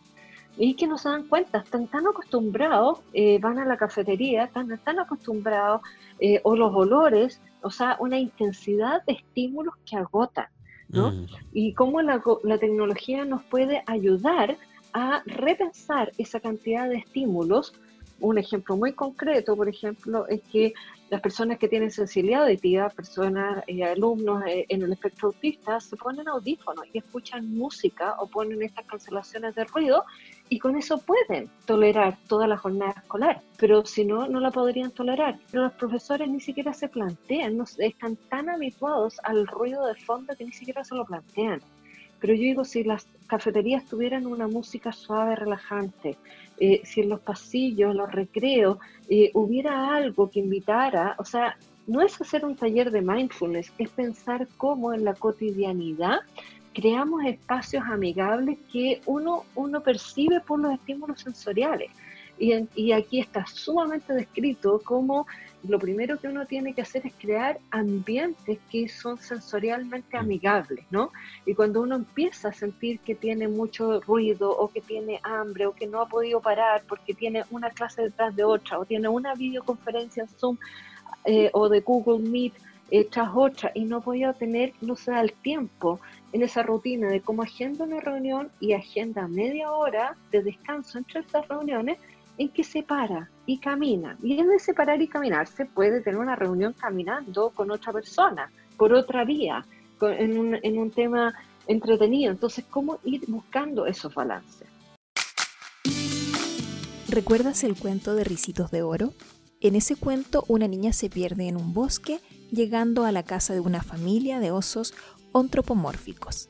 y 0.56 0.75
que 0.75 0.87
no 0.87 0.98
se 0.98 1.08
dan 1.08 1.28
cuenta, 1.28 1.58
están 1.58 1.87
tan 1.87 2.06
acostumbrados, 2.06 3.00
eh, 3.12 3.38
van 3.40 3.58
a 3.58 3.64
la 3.64 3.76
cafetería, 3.76 4.44
están 4.44 4.76
tan 4.82 4.98
acostumbrados, 4.98 5.82
eh, 6.18 6.40
o 6.42 6.56
los 6.56 6.75
olores, 6.75 7.40
o 7.62 7.70
sea, 7.70 7.96
una 8.00 8.18
intensidad 8.18 9.04
de 9.06 9.14
estímulos 9.14 9.75
que 9.88 9.96
agotan, 9.96 10.46
¿no? 10.88 11.12
Mm. 11.12 11.26
Y 11.52 11.75
cómo 11.75 12.02
la, 12.02 12.20
la 12.42 12.58
tecnología 12.58 13.25
nos 13.25 13.44
puede 13.44 13.84
ayudar 13.87 14.56
a 14.92 15.22
repensar 15.26 16.12
esa 16.18 16.40
cantidad 16.40 16.88
de 16.88 16.96
estímulos 16.96 17.72
un 18.20 18.38
ejemplo 18.38 18.76
muy 18.76 18.92
concreto, 18.92 19.56
por 19.56 19.68
ejemplo, 19.68 20.26
es 20.28 20.42
que 20.50 20.75
las 21.10 21.20
personas 21.20 21.58
que 21.58 21.68
tienen 21.68 21.90
sensibilidad 21.90 22.42
auditiva, 22.42 22.90
personas, 22.90 23.64
eh, 23.66 23.82
alumnos 23.84 24.42
eh, 24.46 24.66
en 24.68 24.82
el 24.82 24.92
espectro 24.92 25.28
autista, 25.28 25.80
se 25.80 25.96
ponen 25.96 26.28
audífonos 26.28 26.84
y 26.92 26.98
escuchan 26.98 27.50
música 27.54 28.16
o 28.18 28.26
ponen 28.26 28.62
estas 28.62 28.84
cancelaciones 28.84 29.54
de 29.54 29.64
ruido 29.64 30.04
y 30.50 30.58
con 30.58 30.76
eso 30.76 30.98
pueden 30.98 31.50
tolerar 31.66 32.18
toda 32.26 32.46
la 32.46 32.58
jornada 32.58 32.92
escolar, 32.96 33.40
pero 33.58 33.84
si 33.87 34.04
no, 34.04 34.28
no 34.28 34.40
la 34.40 34.50
podrían 34.50 34.90
tolerar. 34.90 35.38
Pero 35.50 35.64
los 35.64 35.72
profesores 35.72 36.28
ni 36.28 36.40
siquiera 36.40 36.72
se 36.75 36.88
plantean, 36.88 37.56
no, 37.56 37.64
están 37.78 38.16
tan 38.28 38.50
habituados 38.50 39.18
al 39.25 39.46
ruido 39.46 39.87
de 39.87 39.94
fondo 39.94 40.34
que 40.37 40.44
ni 40.44 40.52
siquiera 40.52 40.84
se 40.84 40.94
lo 40.94 41.04
plantean. 41.06 41.62
Pero 42.20 42.34
yo 42.34 42.42
digo, 42.42 42.64
si 42.64 42.84
las 42.84 43.06
cafeterías 43.26 43.84
tuvieran 43.84 44.26
una 44.26 44.48
música 44.48 44.92
suave, 44.92 45.37
relajante, 45.37 46.16
eh, 46.58 46.80
si 46.84 47.02
en 47.02 47.10
los 47.10 47.20
pasillos, 47.20 47.94
los 47.94 48.10
recreos, 48.10 48.78
eh, 49.08 49.30
hubiera 49.34 49.94
algo 49.94 50.30
que 50.30 50.40
invitara, 50.40 51.14
o 51.18 51.25
sea, 51.25 51.56
no 51.87 52.02
es 52.02 52.20
hacer 52.20 52.44
un 52.44 52.56
taller 52.56 52.90
de 52.90 53.00
mindfulness, 53.00 53.72
es 53.78 53.88
pensar 53.90 54.46
cómo 54.56 54.92
en 54.92 55.04
la 55.04 55.14
cotidianidad 55.14 56.20
creamos 56.75 57.25
espacios 57.25 57.82
amigables 57.87 58.58
que 58.70 59.00
uno, 59.06 59.44
uno 59.54 59.82
percibe 59.82 60.40
por 60.40 60.60
los 60.60 60.75
estímulos 60.75 61.20
sensoriales. 61.20 61.90
Y, 62.38 62.52
y, 62.76 62.92
aquí 62.92 63.18
está 63.18 63.44
sumamente 63.46 64.12
descrito 64.12 64.80
cómo 64.84 65.26
lo 65.66 65.78
primero 65.78 66.18
que 66.18 66.28
uno 66.28 66.46
tiene 66.46 66.72
que 66.74 66.82
hacer 66.82 67.06
es 67.06 67.12
crear 67.14 67.58
ambientes 67.70 68.58
que 68.70 68.88
son 68.88 69.18
sensorialmente 69.18 70.16
mm. 70.16 70.20
amigables, 70.20 70.84
¿no? 70.90 71.10
Y 71.46 71.54
cuando 71.54 71.82
uno 71.82 71.96
empieza 71.96 72.48
a 72.48 72.52
sentir 72.52 73.00
que 73.00 73.14
tiene 73.14 73.48
mucho 73.48 74.00
ruido 74.00 74.50
o 74.50 74.68
que 74.68 74.80
tiene 74.80 75.20
hambre 75.22 75.66
o 75.66 75.72
que 75.72 75.86
no 75.86 76.00
ha 76.00 76.08
podido 76.08 76.40
parar 76.40 76.82
porque 76.88 77.14
tiene 77.14 77.44
una 77.50 77.70
clase 77.70 78.02
detrás 78.02 78.34
de 78.36 78.44
otra 78.44 78.78
o 78.78 78.84
tiene 78.84 79.08
una 79.08 79.34
videoconferencia 79.34 80.22
en 80.22 80.28
Zoom 80.28 80.58
eh, 81.24 81.50
o 81.52 81.68
de 81.68 81.80
Google 81.80 82.28
Meet 82.28 82.54
eh, 82.90 83.04
tras 83.04 83.30
otra 83.34 83.70
y 83.74 83.84
no 83.84 84.00
podía 84.00 84.32
tener, 84.32 84.72
no 84.80 84.96
se 84.96 85.10
da 85.10 85.20
el 85.20 85.32
tiempo 85.32 86.00
en 86.32 86.42
esa 86.42 86.62
rutina 86.62 87.08
de 87.08 87.20
cómo 87.20 87.42
agenda 87.42 87.84
una 87.84 88.00
reunión 88.00 88.50
y 88.60 88.72
agenda 88.72 89.28
media 89.28 89.72
hora 89.72 90.16
de 90.30 90.42
descanso 90.42 90.98
entre 90.98 91.20
estas 91.20 91.46
reuniones, 91.48 91.98
en 92.38 92.49
que 92.49 92.64
se 92.64 92.83
para 92.83 93.28
y 93.47 93.59
camina. 93.59 94.16
Y 94.23 94.38
en 94.38 94.50
ese 94.52 94.73
parar 94.73 95.02
y 95.02 95.09
caminar 95.09 95.47
se 95.47 95.66
puede 95.66 96.00
tener 96.00 96.18
una 96.18 96.37
reunión 96.37 96.73
caminando 96.73 97.50
con 97.50 97.71
otra 97.71 97.92
persona, 97.92 98.50
por 98.76 98.92
otra 98.92 99.25
vía, 99.25 99.66
en, 100.00 100.38
un, 100.38 100.59
en 100.62 100.78
un 100.78 100.90
tema 100.90 101.35
entretenido. 101.66 102.30
Entonces, 102.30 102.64
¿cómo 102.71 102.99
ir 103.04 103.25
buscando 103.28 103.87
esos 103.87 104.14
balances? 104.14 104.66
¿Recuerdas 107.09 107.64
el 107.64 107.75
cuento 107.75 108.14
de 108.14 108.25
Ricitos 108.25 108.71
de 108.71 108.83
Oro? 108.83 109.12
En 109.61 109.75
ese 109.75 109.97
cuento, 109.97 110.45
una 110.47 110.68
niña 110.68 110.92
se 110.92 111.11
pierde 111.11 111.49
en 111.49 111.57
un 111.57 111.75
bosque, 111.75 112.21
llegando 112.52 113.04
a 113.04 113.12
la 113.12 113.25
casa 113.25 113.54
de 113.54 113.61
una 113.61 113.83
familia 113.83 114.38
de 114.38 114.52
osos 114.52 114.95
antropomórficos. 115.35 116.49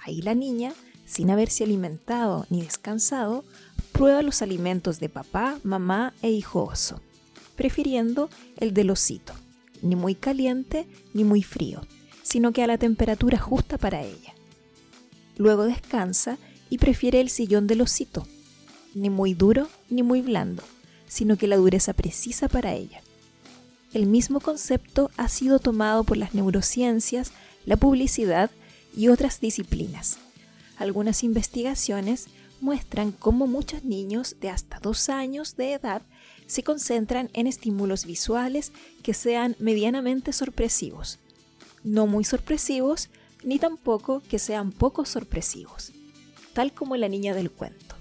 Ahí 0.00 0.20
la 0.22 0.34
niña, 0.34 0.72
sin 1.06 1.30
haberse 1.30 1.64
alimentado 1.64 2.46
ni 2.50 2.62
descansado, 2.62 3.44
prueba 4.00 4.22
los 4.22 4.40
alimentos 4.40 4.98
de 4.98 5.10
papá, 5.10 5.58
mamá 5.62 6.14
e 6.22 6.30
hijo 6.30 6.64
oso, 6.64 7.02
prefiriendo 7.54 8.30
el 8.56 8.72
del 8.72 8.88
osito, 8.88 9.34
ni 9.82 9.94
muy 9.94 10.14
caliente 10.14 10.86
ni 11.12 11.22
muy 11.22 11.42
frío, 11.42 11.82
sino 12.22 12.52
que 12.52 12.62
a 12.62 12.66
la 12.66 12.78
temperatura 12.78 13.36
justa 13.36 13.76
para 13.76 14.00
ella. 14.00 14.32
Luego 15.36 15.64
descansa 15.64 16.38
y 16.70 16.78
prefiere 16.78 17.20
el 17.20 17.28
sillón 17.28 17.66
del 17.66 17.82
osito, 17.82 18.26
ni 18.94 19.10
muy 19.10 19.34
duro 19.34 19.68
ni 19.90 20.02
muy 20.02 20.22
blando, 20.22 20.62
sino 21.06 21.36
que 21.36 21.46
la 21.46 21.56
dureza 21.56 21.92
precisa 21.92 22.48
para 22.48 22.72
ella. 22.72 23.02
El 23.92 24.06
mismo 24.06 24.40
concepto 24.40 25.10
ha 25.18 25.28
sido 25.28 25.58
tomado 25.58 26.04
por 26.04 26.16
las 26.16 26.32
neurociencias, 26.32 27.32
la 27.66 27.76
publicidad 27.76 28.50
y 28.96 29.08
otras 29.08 29.40
disciplinas. 29.40 30.16
Algunas 30.78 31.22
investigaciones 31.22 32.28
muestran 32.60 33.12
cómo 33.12 33.46
muchos 33.46 33.84
niños 33.84 34.36
de 34.40 34.50
hasta 34.50 34.78
dos 34.80 35.08
años 35.08 35.56
de 35.56 35.74
edad 35.74 36.02
se 36.46 36.62
concentran 36.62 37.30
en 37.32 37.46
estímulos 37.46 38.04
visuales 38.04 38.72
que 39.02 39.14
sean 39.14 39.56
medianamente 39.58 40.32
sorpresivos, 40.32 41.18
no 41.84 42.06
muy 42.06 42.24
sorpresivos 42.24 43.08
ni 43.44 43.58
tampoco 43.58 44.22
que 44.28 44.38
sean 44.38 44.72
poco 44.72 45.04
sorpresivos, 45.04 45.92
tal 46.52 46.72
como 46.72 46.96
la 46.96 47.08
niña 47.08 47.34
del 47.34 47.50
cuento. 47.50 47.96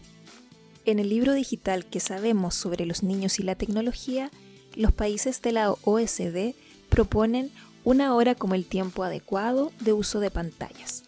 En 0.86 1.00
el 1.00 1.10
libro 1.10 1.34
digital 1.34 1.86
que 1.86 2.00
sabemos 2.00 2.56
sobre 2.56 2.86
los 2.86 3.04
niños 3.04 3.40
y 3.40 3.44
la 3.44 3.56
tecnología, 3.56 4.32
los 4.76 4.92
países 4.92 5.42
de 5.42 5.52
la 5.52 5.72
OSD 5.72 6.56
proponen 6.90 7.52
una 7.84 8.16
hora 8.16 8.36
como 8.36 8.56
el 8.56 8.66
tiempo 8.66 9.04
adecuado 9.04 9.72
de 9.80 9.94
uso 9.94 10.20
de 10.20 10.32
pantallas. 10.32 11.04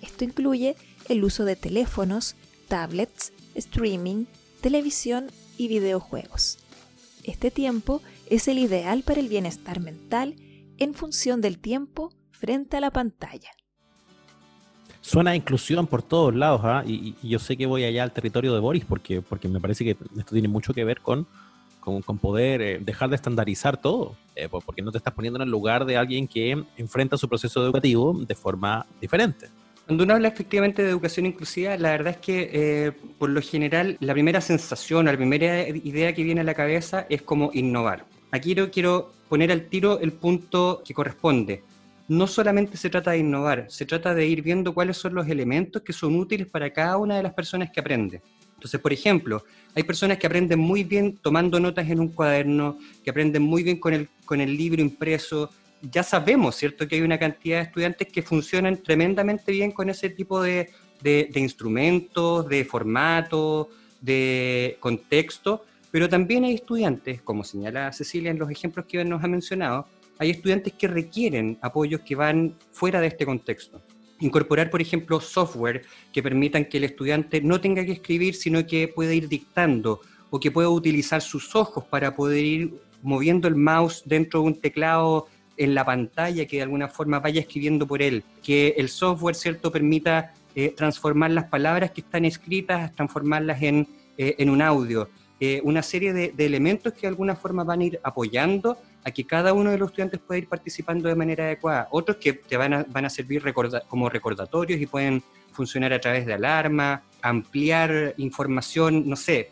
Esto 0.00 0.24
incluye 0.24 0.76
el 1.08 1.24
uso 1.24 1.44
de 1.44 1.56
teléfonos, 1.56 2.36
tablets, 2.64 3.32
streaming, 3.54 4.26
televisión 4.60 5.26
y 5.56 5.68
videojuegos. 5.68 6.58
Este 7.22 7.50
tiempo 7.50 8.02
es 8.28 8.48
el 8.48 8.58
ideal 8.58 9.02
para 9.02 9.20
el 9.20 9.28
bienestar 9.28 9.80
mental 9.80 10.36
en 10.78 10.94
función 10.94 11.40
del 11.40 11.58
tiempo 11.58 12.12
frente 12.32 12.76
a 12.76 12.80
la 12.80 12.90
pantalla. 12.90 13.50
Suena 15.00 15.36
inclusión 15.36 15.86
por 15.86 16.02
todos 16.02 16.34
lados, 16.34 16.62
¿ah? 16.64 16.82
y, 16.86 17.14
yo 17.22 17.38
sé 17.38 17.56
que 17.56 17.66
voy 17.66 17.84
allá 17.84 18.02
al 18.02 18.12
territorio 18.12 18.54
de 18.54 18.60
Boris 18.60 18.84
porque, 18.86 19.20
porque 19.20 19.48
me 19.48 19.60
parece 19.60 19.84
que 19.84 19.90
esto 19.90 20.32
tiene 20.32 20.48
mucho 20.48 20.72
que 20.72 20.82
ver 20.82 21.00
con, 21.00 21.26
con, 21.80 22.18
poder 22.18 22.62
eh, 22.62 22.78
dejar 22.80 23.10
de 23.10 23.16
estandarizar 23.16 23.76
todo, 23.76 24.16
eh, 24.34 24.48
porque 24.48 24.80
no 24.80 24.90
te 24.90 24.98
estás 24.98 25.12
poniendo 25.12 25.38
en 25.38 25.42
el 25.42 25.50
lugar 25.50 25.84
de 25.84 25.98
alguien 25.98 26.26
que 26.26 26.64
enfrenta 26.78 27.18
su 27.18 27.28
proceso 27.28 27.62
educativo 27.62 28.18
de 28.26 28.34
forma 28.34 28.86
diferente. 29.00 29.48
Cuando 29.86 30.04
uno 30.04 30.14
habla 30.14 30.28
efectivamente 30.28 30.82
de 30.82 30.88
educación 30.88 31.26
inclusiva, 31.26 31.76
la 31.76 31.90
verdad 31.90 32.14
es 32.14 32.16
que 32.16 32.50
eh, 32.52 32.92
por 33.18 33.28
lo 33.28 33.42
general 33.42 33.98
la 34.00 34.14
primera 34.14 34.40
sensación, 34.40 35.04
la 35.04 35.12
primera 35.14 35.68
idea 35.68 36.14
que 36.14 36.22
viene 36.22 36.40
a 36.40 36.44
la 36.44 36.54
cabeza 36.54 37.06
es 37.10 37.20
como 37.20 37.50
innovar. 37.52 38.06
Aquí 38.30 38.54
quiero, 38.72 39.12
poner 39.28 39.52
al 39.52 39.68
tiro 39.68 40.00
el 40.00 40.12
punto 40.12 40.82
que 40.84 40.94
corresponde. 40.94 41.62
No 42.08 42.26
solamente 42.26 42.78
se 42.78 42.88
trata 42.88 43.10
de 43.10 43.18
innovar, 43.18 43.66
se 43.68 43.84
trata 43.84 44.14
de 44.14 44.26
ir 44.26 44.40
viendo 44.40 44.72
cuáles 44.72 44.96
son 44.96 45.14
los 45.14 45.28
elementos 45.28 45.82
que 45.82 45.92
son 45.92 46.16
útiles 46.16 46.46
para 46.46 46.72
cada 46.72 46.96
una 46.96 47.18
de 47.18 47.22
las 47.22 47.34
personas 47.34 47.70
que 47.70 47.80
aprende. 47.80 48.22
Entonces, 48.54 48.80
por 48.80 48.92
ejemplo, 48.92 49.44
hay 49.74 49.82
personas 49.82 50.16
que 50.16 50.26
aprenden 50.26 50.60
muy 50.60 50.84
bien 50.84 51.18
tomando 51.18 51.60
notas 51.60 51.88
en 51.90 52.00
un 52.00 52.08
cuaderno, 52.08 52.78
que 53.02 53.10
aprenden 53.10 53.42
muy 53.42 53.62
bien 53.62 53.78
con 53.78 53.92
el, 53.92 54.08
con 54.24 54.40
el 54.40 54.56
libro 54.56 54.80
impreso, 54.80 55.50
ya 55.90 56.02
sabemos, 56.02 56.56
¿cierto?, 56.56 56.86
que 56.88 56.96
hay 56.96 57.02
una 57.02 57.18
cantidad 57.18 57.58
de 57.58 57.64
estudiantes 57.64 58.08
que 58.08 58.22
funcionan 58.22 58.82
tremendamente 58.82 59.52
bien 59.52 59.70
con 59.70 59.88
ese 59.90 60.10
tipo 60.10 60.42
de, 60.42 60.70
instrumentos, 61.34 62.48
de 62.48 62.64
formatos, 62.64 63.68
de 64.00 64.76
contexto, 64.80 65.64
pero 65.90 66.08
también 66.08 66.44
hay 66.44 66.54
estudiantes, 66.54 67.22
como 67.22 67.44
señala 67.44 67.92
Cecilia 67.92 68.30
en 68.30 68.38
los 68.38 68.50
ejemplos 68.50 68.86
que 68.86 69.04
nos 69.04 69.22
ha 69.22 69.28
mencionado, 69.28 69.86
hay 70.18 70.30
estudiantes 70.30 70.72
que 70.74 70.88
requieren 70.88 71.58
apoyos 71.60 72.00
que 72.00 72.14
van 72.14 72.54
fuera 72.72 73.00
de 73.00 73.08
este 73.08 73.26
contexto. 73.26 73.80
Incorporar, 74.20 74.70
por 74.70 74.80
ejemplo, 74.80 75.20
software 75.20 75.82
que 76.12 76.22
permitan 76.22 76.64
que 76.66 76.78
el 76.78 76.84
estudiante 76.84 77.40
no 77.40 77.60
tenga 77.60 77.84
que 77.84 77.92
escribir, 77.92 78.34
sino 78.34 78.64
que 78.66 78.88
pueda 78.88 79.12
ir 79.12 79.28
dictando 79.28 80.00
o 80.30 80.38
que 80.40 80.50
pueda 80.50 80.68
utilizar 80.68 81.20
sus 81.20 81.54
ojos 81.54 81.84
para 81.84 82.14
poder 82.14 82.44
ir 82.44 82.74
moviendo 83.02 83.46
el 83.48 83.54
mouse 83.54 84.02
dentro 84.06 84.40
de 84.40 84.46
un 84.46 84.60
teclado 84.60 85.26
en 85.56 85.74
la 85.74 85.84
pantalla 85.84 86.46
que 86.46 86.56
de 86.56 86.62
alguna 86.62 86.88
forma 86.88 87.20
vaya 87.20 87.40
escribiendo 87.40 87.86
por 87.86 88.02
él, 88.02 88.24
que 88.42 88.74
el 88.76 88.88
software, 88.88 89.34
¿cierto?, 89.34 89.70
permita 89.70 90.32
eh, 90.54 90.72
transformar 90.76 91.30
las 91.32 91.44
palabras 91.44 91.90
que 91.90 92.00
están 92.00 92.24
escritas, 92.24 92.94
transformarlas 92.94 93.60
en, 93.62 93.88
eh, 94.16 94.36
en 94.38 94.50
un 94.50 94.62
audio. 94.62 95.08
Eh, 95.40 95.60
una 95.64 95.82
serie 95.82 96.12
de, 96.12 96.32
elementos 96.38 96.92
que 96.92 97.02
de 97.02 97.08
alguna 97.08 97.34
forma 97.34 97.64
van 97.64 97.80
a 97.80 97.84
ir 97.84 98.00
apoyando 98.04 98.78
a 99.02 99.10
que 99.10 99.26
cada 99.26 99.52
uno 99.52 99.70
de 99.70 99.78
los 99.78 99.88
estudiantes 99.88 100.20
pueda 100.20 100.38
ir 100.38 100.48
participando 100.48 101.08
de 101.08 101.14
manera 101.16 101.44
adecuada. 101.44 101.88
Otros 101.90 102.18
que 102.18 102.34
te 102.34 102.56
van 102.56 102.72
a, 102.72 102.86
van 102.88 103.04
a 103.04 103.10
servir 103.10 103.42
como 103.88 104.08
recordatorios 104.08 104.80
y 104.80 104.86
pueden 104.86 105.22
funcionar 105.52 105.92
a 105.92 106.00
través 106.00 106.24
de 106.24 106.34
alarma, 106.34 107.02
ampliar 107.20 108.14
información, 108.16 109.08
no 109.08 109.16
sé, 109.16 109.50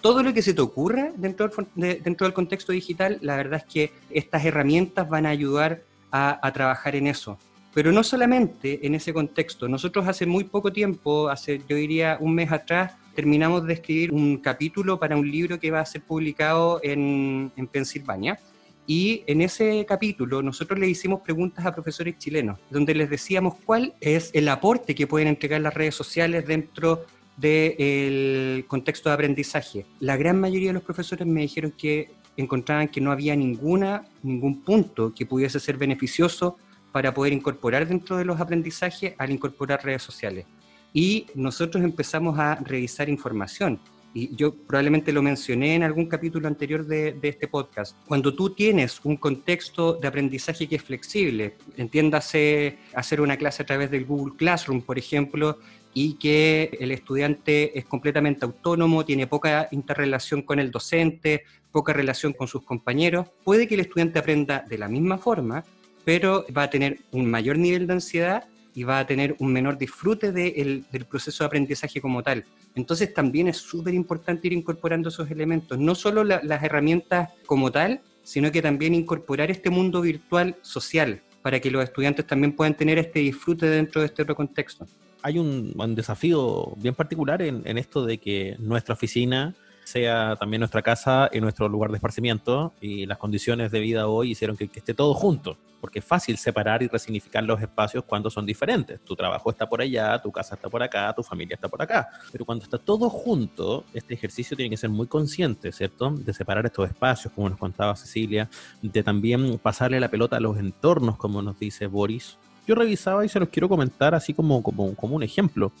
todo 0.00 0.22
lo 0.22 0.34
que 0.34 0.42
se 0.42 0.52
te 0.52 0.60
ocurra 0.60 1.10
dentro 1.16 1.50
del, 1.74 2.02
dentro 2.02 2.26
del 2.26 2.34
contexto 2.34 2.72
digital, 2.72 3.18
la 3.22 3.36
verdad 3.36 3.62
es 3.66 3.72
que 3.72 3.92
estas 4.10 4.44
herramientas 4.44 5.08
van 5.08 5.26
a 5.26 5.30
ayudar 5.30 5.82
a, 6.12 6.52
trabajar 6.52 6.96
en 6.96 7.06
eso. 7.06 7.38
Pero 7.72 7.92
no 7.92 8.02
solamente 8.02 8.84
en 8.84 8.94
ese 8.94 9.12
contexto. 9.12 9.68
Nosotros 9.68 10.06
hace 10.08 10.26
muy 10.26 10.44
poco 10.44 10.72
tiempo, 10.72 11.28
hace 11.28 11.62
yo 11.68 11.76
diría 11.76 12.18
un 12.20 12.34
mes 12.34 12.50
atrás, 12.50 12.94
terminamos 13.14 13.64
de 13.64 13.74
escribir 13.74 14.12
un 14.12 14.38
capítulo 14.38 14.98
para 14.98 15.16
un 15.16 15.30
libro 15.30 15.58
que 15.58 15.70
va 15.70 15.80
a 15.80 15.86
ser 15.86 16.02
publicado 16.02 16.80
en, 16.82 17.52
en 17.56 17.66
Pensilvania. 17.68 18.38
Y 18.86 19.22
en 19.28 19.40
ese 19.40 19.86
capítulo 19.86 20.42
nosotros 20.42 20.78
le 20.78 20.88
hicimos 20.88 21.20
preguntas 21.20 21.64
a 21.64 21.72
profesores 21.72 22.18
chilenos, 22.18 22.58
donde 22.70 22.92
les 22.92 23.08
decíamos 23.08 23.54
cuál 23.64 23.94
es 24.00 24.30
el 24.34 24.48
aporte 24.48 24.96
que 24.96 25.06
pueden 25.06 25.28
entregar 25.28 25.60
las 25.60 25.74
redes 25.74 25.94
sociales 25.94 26.44
dentro 26.46 27.06
del 27.40 28.64
contexto 28.68 29.08
de 29.08 29.14
aprendizaje. 29.14 29.86
La 29.98 30.16
gran 30.16 30.38
mayoría 30.38 30.68
de 30.68 30.74
los 30.74 30.82
profesores 30.82 31.26
me 31.26 31.42
dijeron 31.42 31.72
que 31.76 32.10
encontraban 32.36 32.88
que 32.88 33.00
no 33.00 33.12
había 33.12 33.34
ninguna, 33.34 34.04
ningún 34.22 34.62
punto 34.62 35.12
que 35.14 35.26
pudiese 35.26 35.58
ser 35.58 35.76
beneficioso 35.76 36.56
para 36.92 37.14
poder 37.14 37.32
incorporar 37.32 37.86
dentro 37.86 38.16
de 38.16 38.24
los 38.24 38.40
aprendizajes 38.40 39.14
al 39.18 39.30
incorporar 39.30 39.84
redes 39.84 40.02
sociales. 40.02 40.46
Y 40.92 41.26
nosotros 41.34 41.82
empezamos 41.84 42.38
a 42.38 42.56
revisar 42.56 43.08
información 43.08 43.80
y 44.12 44.34
yo 44.34 44.54
probablemente 44.54 45.12
lo 45.12 45.22
mencioné 45.22 45.76
en 45.76 45.84
algún 45.84 46.06
capítulo 46.06 46.48
anterior 46.48 46.84
de, 46.84 47.16
este 47.22 47.46
podcast, 47.46 47.96
cuando 48.06 48.34
tú 48.34 48.50
tienes 48.50 49.00
un 49.04 49.16
contexto 49.16 49.94
de 49.94 50.08
aprendizaje 50.08 50.66
que 50.66 50.76
es 50.76 50.82
flexible, 50.82 51.56
entiéndase 51.76 52.78
hacer 52.94 53.20
una 53.20 53.36
clase 53.36 53.62
a 53.62 53.66
través 53.66 53.90
del 53.90 54.04
Google 54.04 54.34
Classroom, 54.36 54.82
por 54.82 54.98
ejemplo, 54.98 55.58
y 55.92 56.14
que 56.14 56.76
el 56.80 56.92
estudiante 56.92 57.78
es 57.78 57.84
completamente 57.84 58.44
autónomo, 58.44 59.04
tiene 59.04 59.26
poca 59.26 59.68
interrelación 59.72 60.42
con 60.42 60.60
el 60.60 60.70
docente, 60.70 61.44
poca 61.72 61.92
relación 61.92 62.32
con 62.32 62.48
sus 62.48 62.62
compañeros, 62.64 63.26
puede 63.44 63.66
que 63.66 63.74
el 63.74 63.80
estudiante 63.80 64.18
aprenda 64.18 64.64
de 64.68 64.78
la 64.78 64.88
misma 64.88 65.18
forma, 65.18 65.64
pero 66.04 66.44
va 66.56 66.64
a 66.64 66.70
tener 66.70 67.00
un 67.12 67.26
mayor 67.26 67.58
nivel 67.58 67.86
de 67.86 67.94
ansiedad 67.94 68.44
y 68.72 68.84
va 68.84 69.00
a 69.00 69.06
tener 69.06 69.34
un 69.40 69.52
menor 69.52 69.78
disfrute 69.78 70.32
del 70.32 70.84
proceso 71.08 71.42
de 71.42 71.46
aprendizaje 71.48 72.00
como 72.00 72.22
tal. 72.22 72.44
Entonces 72.76 73.12
también 73.12 73.48
es 73.48 73.56
súper 73.56 73.94
importante 73.94 74.46
ir 74.46 74.52
incorporando 74.52 75.08
esos 75.08 75.30
elementos, 75.30 75.78
no 75.78 75.94
solo 75.94 76.22
las 76.24 76.62
herramientas 76.62 77.30
como 77.46 77.72
tal, 77.72 78.00
sino 78.22 78.52
que 78.52 78.62
también 78.62 78.94
incorporar 78.94 79.50
este 79.50 79.70
mundo 79.70 80.00
virtual 80.00 80.56
social 80.62 81.20
para 81.42 81.58
que 81.58 81.70
los 81.70 81.82
estudiantes 81.82 82.26
también 82.26 82.52
puedan 82.54 82.76
tener 82.76 82.98
este 82.98 83.20
disfrute 83.20 83.66
dentro 83.66 84.02
de 84.02 84.06
este 84.06 84.22
otro 84.22 84.36
contexto. 84.36 84.86
Hay 85.22 85.38
un, 85.38 85.94
desafío 85.94 86.72
bien 86.76 86.94
particular 86.94 87.42
en, 87.42 87.78
esto 87.78 88.04
de 88.04 88.18
que 88.18 88.56
nuestra 88.58 88.94
oficina 88.94 89.54
sea 89.84 90.36
también 90.36 90.60
nuestra 90.60 90.82
casa 90.82 91.28
y 91.32 91.40
nuestro 91.40 91.68
lugar 91.68 91.90
de 91.90 91.96
esparcimiento 91.96 92.72
y 92.80 93.06
las 93.06 93.18
condiciones 93.18 93.70
de 93.70 93.80
vida 93.80 94.06
hoy 94.06 94.30
hicieron 94.30 94.56
que, 94.56 94.64
esté 94.64 94.94
todo 94.94 95.12
junto, 95.14 95.58
porque 95.80 95.98
es 95.98 96.04
fácil 96.04 96.38
separar 96.38 96.82
y 96.82 96.86
resignificar 96.86 97.42
los 97.42 97.60
espacios 97.60 98.04
cuando 98.04 98.30
son 98.30 98.46
diferentes. 98.46 99.00
Tu 99.00 99.16
trabajo 99.16 99.50
está 99.50 99.68
por 99.68 99.80
allá, 99.82 100.20
tu 100.22 100.30
casa 100.30 100.54
está 100.54 100.68
por 100.70 100.82
acá, 100.82 101.12
tu 101.14 101.22
familia 101.22 101.54
está 101.54 101.68
por 101.68 101.82
acá, 101.82 102.08
pero 102.30 102.44
cuando 102.44 102.64
está 102.64 102.78
todo 102.78 103.10
junto, 103.10 103.84
este 103.92 104.14
ejercicio 104.14 104.56
tiene 104.56 104.70
que 104.70 104.76
ser 104.76 104.90
muy 104.90 105.06
consciente, 105.06 105.72
¿cierto? 105.72 106.10
De 106.10 106.32
separar 106.32 106.64
estos 106.66 106.88
espacios, 106.88 107.32
como 107.34 107.48
nos 107.48 107.58
contaba 107.58 107.96
Cecilia, 107.96 108.48
de 108.80 109.02
también 109.02 109.58
pasarle 109.58 109.98
la 110.00 110.08
pelota 110.08 110.36
a 110.36 110.40
los 110.40 110.56
entornos, 110.56 111.16
como 111.16 111.42
nos 111.42 111.58
dice 111.58 111.86
Boris, 111.88 112.38
yo 112.66 112.74
revisaba 112.74 113.24
y 113.24 113.28
se 113.28 113.40
los 113.40 113.48
quiero 113.48 113.68
comentar 113.68 114.14
así 114.14 114.34
como, 114.34 114.62
como, 114.62 114.94
un 115.00 115.22
ejemplo. 115.22 115.72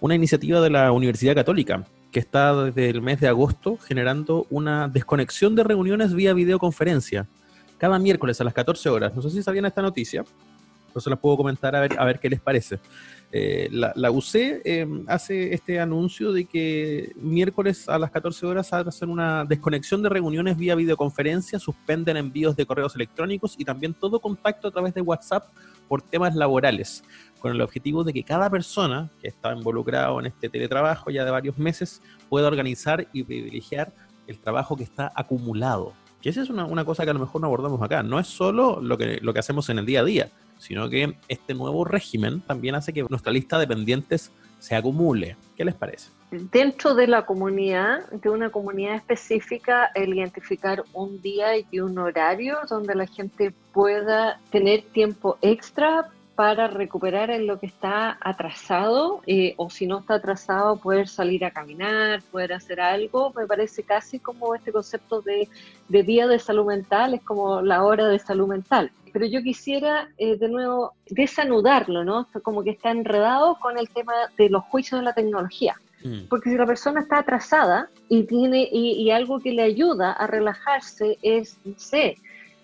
Una 0.00 0.14
iniciativa 0.14 0.60
de 0.60 0.70
la 0.70 0.92
Universidad 0.92 1.34
Católica 1.34 1.84
que 2.10 2.20
está 2.20 2.64
desde 2.64 2.88
el 2.88 3.02
mes 3.02 3.20
de 3.20 3.28
agosto 3.28 3.76
generando 3.76 4.46
una 4.48 4.88
desconexión 4.88 5.54
de 5.54 5.64
reuniones 5.64 6.14
vía 6.14 6.32
videoconferencia. 6.32 7.26
Cada 7.76 7.98
miércoles 7.98 8.40
a 8.40 8.44
las 8.44 8.54
14 8.54 8.88
horas. 8.88 9.14
No 9.14 9.22
sé 9.22 9.30
si 9.30 9.42
sabían 9.42 9.66
esta 9.66 9.82
noticia, 9.82 10.24
pero 10.88 11.00
se 11.00 11.10
las 11.10 11.18
puedo 11.18 11.36
comentar 11.36 11.76
a 11.76 11.80
ver, 11.80 11.98
a 11.98 12.04
ver 12.04 12.18
qué 12.18 12.30
les 12.30 12.40
parece. 12.40 12.78
Eh, 13.30 13.68
la, 13.70 14.10
UC 14.10 14.62
em, 14.64 15.04
hace 15.06 15.52
este 15.52 15.78
anuncio 15.78 16.32
de 16.32 16.46
que 16.46 17.12
miércoles 17.16 17.86
a 17.86 17.98
las 17.98 18.10
14 18.10 18.46
horas 18.46 18.72
hacen 18.72 19.10
una 19.10 19.44
desconexión 19.44 20.02
de 20.02 20.08
reuniones 20.08 20.56
vía 20.56 20.74
videoconferencia, 20.74 21.58
suspenden 21.58 22.16
envíos 22.16 22.56
de 22.56 22.64
correos 22.64 22.94
electrónicos 22.94 23.54
y 23.58 23.66
también 23.66 23.92
todo 23.92 24.20
contacto 24.20 24.68
a 24.68 24.70
través 24.70 24.94
de 24.94 25.02
WhatsApp 25.02 25.44
por 25.88 26.02
temas 26.02 26.34
laborales 26.34 27.02
con 27.38 27.52
el 27.52 27.60
objetivo 27.60 28.04
de 28.04 28.12
que 28.12 28.24
cada 28.24 28.50
persona 28.50 29.10
que 29.20 29.28
está 29.28 29.52
involucrado 29.52 30.20
en 30.20 30.26
este 30.26 30.48
teletrabajo 30.48 31.10
ya 31.10 31.24
de 31.24 31.30
varios 31.30 31.56
meses 31.58 32.02
pueda 32.28 32.48
organizar 32.48 33.06
y 33.12 33.22
privilegiar 33.22 33.92
el 34.26 34.38
trabajo 34.38 34.76
que 34.76 34.84
está 34.84 35.12
acumulado. 35.14 35.92
Que 36.20 36.30
esa 36.30 36.42
es 36.42 36.50
una, 36.50 36.64
una, 36.64 36.84
cosa 36.84 37.04
que 37.04 37.10
a 37.10 37.14
lo 37.14 37.20
mejor 37.20 37.40
no 37.40 37.46
abordamos 37.46 37.80
acá. 37.80 38.02
No 38.02 38.18
es 38.18 38.26
solo 38.26 38.80
lo 38.82 38.98
que, 38.98 39.18
lo 39.22 39.32
que 39.32 39.38
hacemos 39.38 39.68
en 39.70 39.78
el 39.78 39.86
día 39.86 40.00
a 40.00 40.04
día, 40.04 40.30
sino 40.58 40.88
que 40.88 41.16
este 41.28 41.54
nuevo 41.54 41.84
régimen 41.84 42.40
también 42.40 42.74
hace 42.74 42.92
que 42.92 43.04
nuestra 43.08 43.32
lista 43.32 43.58
de 43.58 43.68
pendientes 43.68 44.32
se 44.58 44.74
acumule. 44.74 45.36
¿Qué 45.56 45.64
les 45.64 45.74
parece? 45.74 46.10
Dentro 46.30 46.94
de 46.94 47.06
la 47.06 47.24
comunidad, 47.24 48.06
de 48.10 48.28
una 48.28 48.50
comunidad 48.50 48.96
específica, 48.96 49.90
el 49.94 50.14
identificar 50.14 50.84
un 50.92 51.22
día 51.22 51.52
y 51.70 51.80
un 51.80 51.98
horario 51.98 52.58
donde 52.68 52.94
la 52.94 53.06
gente 53.06 53.52
pueda 53.72 54.38
tener 54.50 54.82
tiempo 54.82 55.38
extra 55.40 56.10
para 56.38 56.68
recuperar 56.68 57.30
en 57.30 57.48
lo 57.48 57.58
que 57.58 57.66
está 57.66 58.16
atrasado 58.20 59.22
eh, 59.26 59.54
o 59.56 59.70
si 59.70 59.88
no 59.88 59.98
está 59.98 60.14
atrasado 60.14 60.76
poder 60.76 61.08
salir 61.08 61.44
a 61.44 61.50
caminar, 61.50 62.22
poder 62.30 62.52
hacer 62.52 62.80
algo, 62.80 63.32
me 63.36 63.44
parece 63.44 63.82
casi 63.82 64.20
como 64.20 64.54
este 64.54 64.70
concepto 64.70 65.20
de, 65.20 65.48
día 65.88 66.28
de 66.28 66.38
salud 66.38 66.66
mental, 66.66 67.14
es 67.14 67.22
como 67.22 67.60
la 67.60 67.82
hora 67.82 68.06
de 68.06 68.20
salud 68.20 68.46
mental. 68.46 68.92
Pero 69.18 69.32
yo 69.32 69.42
quisiera 69.42 70.08
eh, 70.16 70.36
de 70.36 70.48
nuevo 70.48 70.92
desanudarlo, 71.10 72.04
¿no? 72.04 72.28
Como 72.44 72.62
que 72.62 72.70
está 72.70 72.92
enredado 72.92 73.58
con 73.60 73.76
el 73.76 73.88
tema 73.88 74.12
de 74.36 74.48
los 74.48 74.62
juicios 74.66 75.00
de 75.00 75.06
la 75.06 75.12
tecnología. 75.12 75.74
Mm. 76.04 76.28
Porque 76.28 76.50
si 76.50 76.56
la 76.56 76.66
persona 76.66 77.00
está 77.00 77.18
atrasada 77.18 77.90
y 78.08 78.22
tiene 78.22 78.68
y, 78.70 79.10
algo 79.10 79.40
que 79.40 79.50
le 79.50 79.62
ayuda 79.62 80.12
a 80.12 80.28
relajarse 80.28 81.18
es, 81.20 81.58
no 81.64 81.76
sé, 81.76 82.16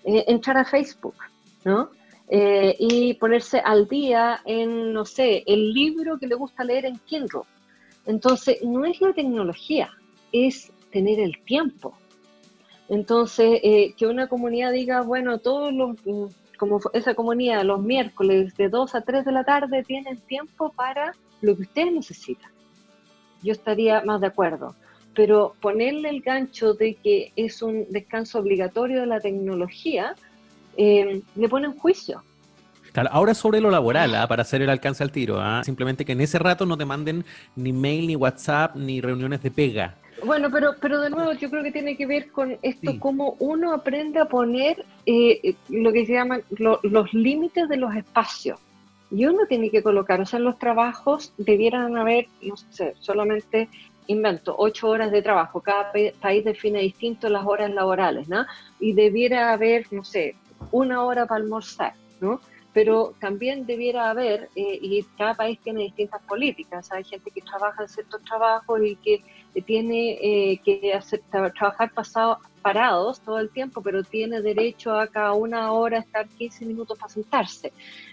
eh, 0.05 0.23
entrar 0.27 0.55
a 0.55 0.63
Facebook, 0.63 1.17
¿no? 1.65 1.89
Eh, 2.29 2.73
y 2.79 3.15
ponerse 3.15 3.59
al 3.59 3.89
día 3.89 4.39
en, 4.45 4.93
no 4.93 5.03
sé, 5.03 5.43
el 5.47 5.73
libro 5.73 6.17
que 6.17 6.27
le 6.27 6.35
gusta 6.35 6.63
leer 6.63 6.85
en 6.85 6.97
Kindle. 6.99 7.41
Entonces, 8.05 8.63
no 8.63 8.85
es 8.85 9.01
la 9.01 9.11
tecnología, 9.11 9.89
es 10.31 10.71
tener 10.89 11.19
el 11.19 11.37
tiempo. 11.43 11.97
Entonces, 12.87 13.59
eh, 13.63 13.93
que 13.97 14.05
una 14.05 14.27
comunidad 14.27 14.71
diga, 14.71 15.01
bueno, 15.01 15.39
todos 15.39 15.73
los, 15.73 15.97
como 16.57 16.79
esa 16.93 17.13
comunidad, 17.13 17.63
los 17.63 17.81
miércoles 17.81 18.55
de 18.57 18.69
2 18.69 18.95
a 18.95 19.01
3 19.01 19.25
de 19.25 19.31
la 19.31 19.43
tarde 19.43 19.83
tienen 19.83 20.17
tiempo 20.17 20.71
para 20.71 21.13
lo 21.41 21.55
que 21.55 21.63
ustedes 21.63 21.93
necesitan. 21.93 22.51
Yo 23.43 23.51
estaría 23.51 24.01
más 24.01 24.21
de 24.21 24.27
acuerdo. 24.27 24.75
Pero 25.13 25.55
ponerle 25.61 26.09
el 26.09 26.21
gancho 26.21 26.73
de 26.73 26.95
que 26.95 27.31
es 27.35 27.61
un 27.61 27.85
descanso 27.89 28.39
obligatorio 28.39 29.01
de 29.01 29.05
la 29.05 29.19
tecnología, 29.19 30.15
eh, 30.77 31.21
le 31.35 31.49
ponen 31.49 31.77
juicio. 31.77 32.21
Claro, 32.91 33.09
ahora 33.11 33.33
sobre 33.33 33.59
lo 33.59 33.69
laboral, 33.69 34.15
¿ah? 34.15 34.27
para 34.27 34.43
hacer 34.43 34.61
el 34.61 34.69
alcance 34.69 35.03
al 35.03 35.11
tiro, 35.11 35.39
¿ah? 35.39 35.61
simplemente 35.65 36.05
que 36.05 36.13
en 36.13 36.21
ese 36.21 36.39
rato 36.39 36.65
no 36.65 36.77
te 36.77 36.85
manden 36.85 37.25
ni 37.55 37.73
mail, 37.73 38.07
ni 38.07 38.15
WhatsApp, 38.15 38.75
ni 38.75 39.01
reuniones 39.01 39.43
de 39.43 39.51
pega. 39.51 39.95
Bueno, 40.25 40.49
pero, 40.51 40.75
pero 40.81 40.99
de 41.01 41.09
nuevo 41.09 41.33
yo 41.33 41.49
creo 41.49 41.63
que 41.63 41.71
tiene 41.71 41.95
que 41.95 42.05
ver 42.05 42.31
con 42.31 42.57
esto, 42.61 42.99
cómo 42.99 43.35
uno 43.39 43.73
aprende 43.73 44.19
a 44.19 44.25
poner 44.25 44.85
eh, 45.05 45.55
lo 45.69 45.93
que 45.93 46.05
se 46.05 46.13
llaman 46.13 46.43
los 46.49 47.13
límites 47.13 47.69
de 47.69 47.77
los 47.77 47.95
espacios. 47.95 48.59
Y 49.11 49.25
uno 49.25 49.45
tiene 49.47 49.69
que 49.69 49.83
colocar, 49.83 50.19
o 50.19 50.25
sea, 50.25 50.39
los 50.39 50.57
trabajos 50.57 51.31
debieran 51.37 51.95
haber, 51.95 52.27
no 52.41 52.57
sé, 52.57 52.95
solamente 52.99 53.69
invento, 54.07 54.55
ocho 54.57 54.89
horas 54.89 55.11
de 55.11 55.21
trabajo. 55.21 55.61
Cada 55.61 55.91
país 56.19 56.43
define 56.43 56.79
distinto 56.79 57.29
las 57.29 57.45
horas 57.45 57.71
laborales, 57.71 58.27
¿no? 58.27 58.45
Y 58.79 58.93
debiera 58.93 59.53
haber, 59.53 59.85
no 59.91 60.03
sé, 60.03 60.35
una 60.71 61.03
hora 61.03 61.27
para 61.27 61.41
almorzar, 61.41 61.93
¿no? 62.19 62.41
Pero 62.75 63.15
también 63.21 63.65
debiera 63.65 64.09
haber, 64.09 64.49
eh, 64.53 64.77
y 64.81 65.01
cada 65.17 65.33
país 65.33 65.57
tiene 65.63 65.83
distintas 65.83 66.21
políticas, 66.23 66.91
hay 66.91 67.05
gente 67.05 67.31
que 67.31 67.39
trabaja 67.39 67.83
en 67.83 67.87
ciertos 67.87 68.21
trabajos 68.23 68.81
y 68.83 68.97
que 68.97 69.23
tiene 69.61 70.17
eh, 70.21 70.59
que 70.63 70.93
hacer, 70.93 71.23
trabajar 71.31 71.93
pasado, 71.93 72.39
parados 72.61 73.21
todo 73.21 73.39
el 73.39 73.49
tiempo, 73.49 73.81
pero 73.81 74.03
tiene 74.03 74.41
derecho 74.41 74.91
a 74.93 75.07
cada 75.07 75.31
una 75.31 75.71
hora 75.71 75.99
estar 75.99 76.27
15 76.27 76.65
minutos 76.65 76.99
para 76.99 77.13
sentarse. 77.13 77.71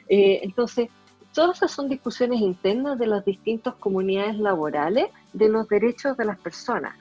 Eh, 0.09 0.39
entonces, 0.45 0.89
todas 1.35 1.57
esas 1.57 1.73
son 1.73 1.89
discusiones 1.89 2.41
internas 2.41 3.01
de 3.01 3.09
las 3.09 3.25
distintas 3.25 3.75
comunidades 3.75 4.37
laborales 4.37 5.07
de 5.33 5.49
los 5.49 5.67
derechos 5.69 6.17
de 6.17 6.25
las 6.25 6.39
personas. 6.39 6.95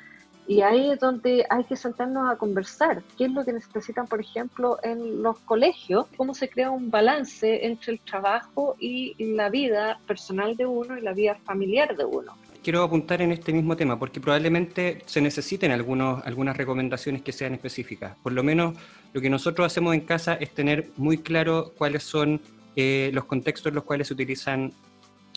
Y 0.51 0.63
ahí 0.63 0.91
es 0.91 0.99
donde 0.99 1.45
hay 1.49 1.63
que 1.63 1.77
sentarnos 1.77 2.29
a 2.29 2.35
conversar. 2.35 3.01
¿Qué 3.17 3.23
es 3.23 3.31
lo 3.31 3.45
que 3.45 3.53
necesitan, 3.53 4.05
por 4.05 4.19
ejemplo, 4.19 4.79
en 4.83 5.23
los 5.23 5.39
colegios? 5.39 6.07
¿Cómo 6.17 6.33
se 6.33 6.49
crea 6.49 6.69
un 6.69 6.91
balance 6.91 7.65
entre 7.65 7.93
el 7.93 8.01
trabajo 8.01 8.75
y 8.77 9.15
la 9.17 9.47
vida 9.47 10.01
personal 10.05 10.57
de 10.57 10.65
uno 10.65 10.97
y 10.97 11.01
la 11.01 11.13
vida 11.13 11.35
familiar 11.45 11.95
de 11.95 12.03
uno? 12.03 12.35
Quiero 12.61 12.83
apuntar 12.83 13.21
en 13.21 13.31
este 13.31 13.53
mismo 13.53 13.77
tema 13.77 13.97
porque 13.97 14.19
probablemente 14.19 15.01
se 15.05 15.21
necesiten 15.21 15.71
algunos, 15.71 16.21
algunas 16.25 16.57
recomendaciones 16.57 17.21
que 17.21 17.31
sean 17.31 17.53
específicas. 17.53 18.17
Por 18.21 18.33
lo 18.33 18.43
menos 18.43 18.77
lo 19.13 19.21
que 19.21 19.29
nosotros 19.29 19.65
hacemos 19.65 19.93
en 19.93 20.01
casa 20.01 20.33
es 20.33 20.53
tener 20.53 20.89
muy 20.97 21.19
claro 21.19 21.71
cuáles 21.77 22.03
son 22.03 22.41
eh, 22.75 23.09
los 23.13 23.23
contextos 23.23 23.67
en 23.69 23.75
los 23.75 23.85
cuales 23.85 24.09
se 24.09 24.15
utilizan 24.15 24.73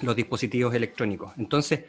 los 0.02 0.16
dispositivos 0.16 0.74
electrónicos. 0.74 1.30
Entonces, 1.38 1.84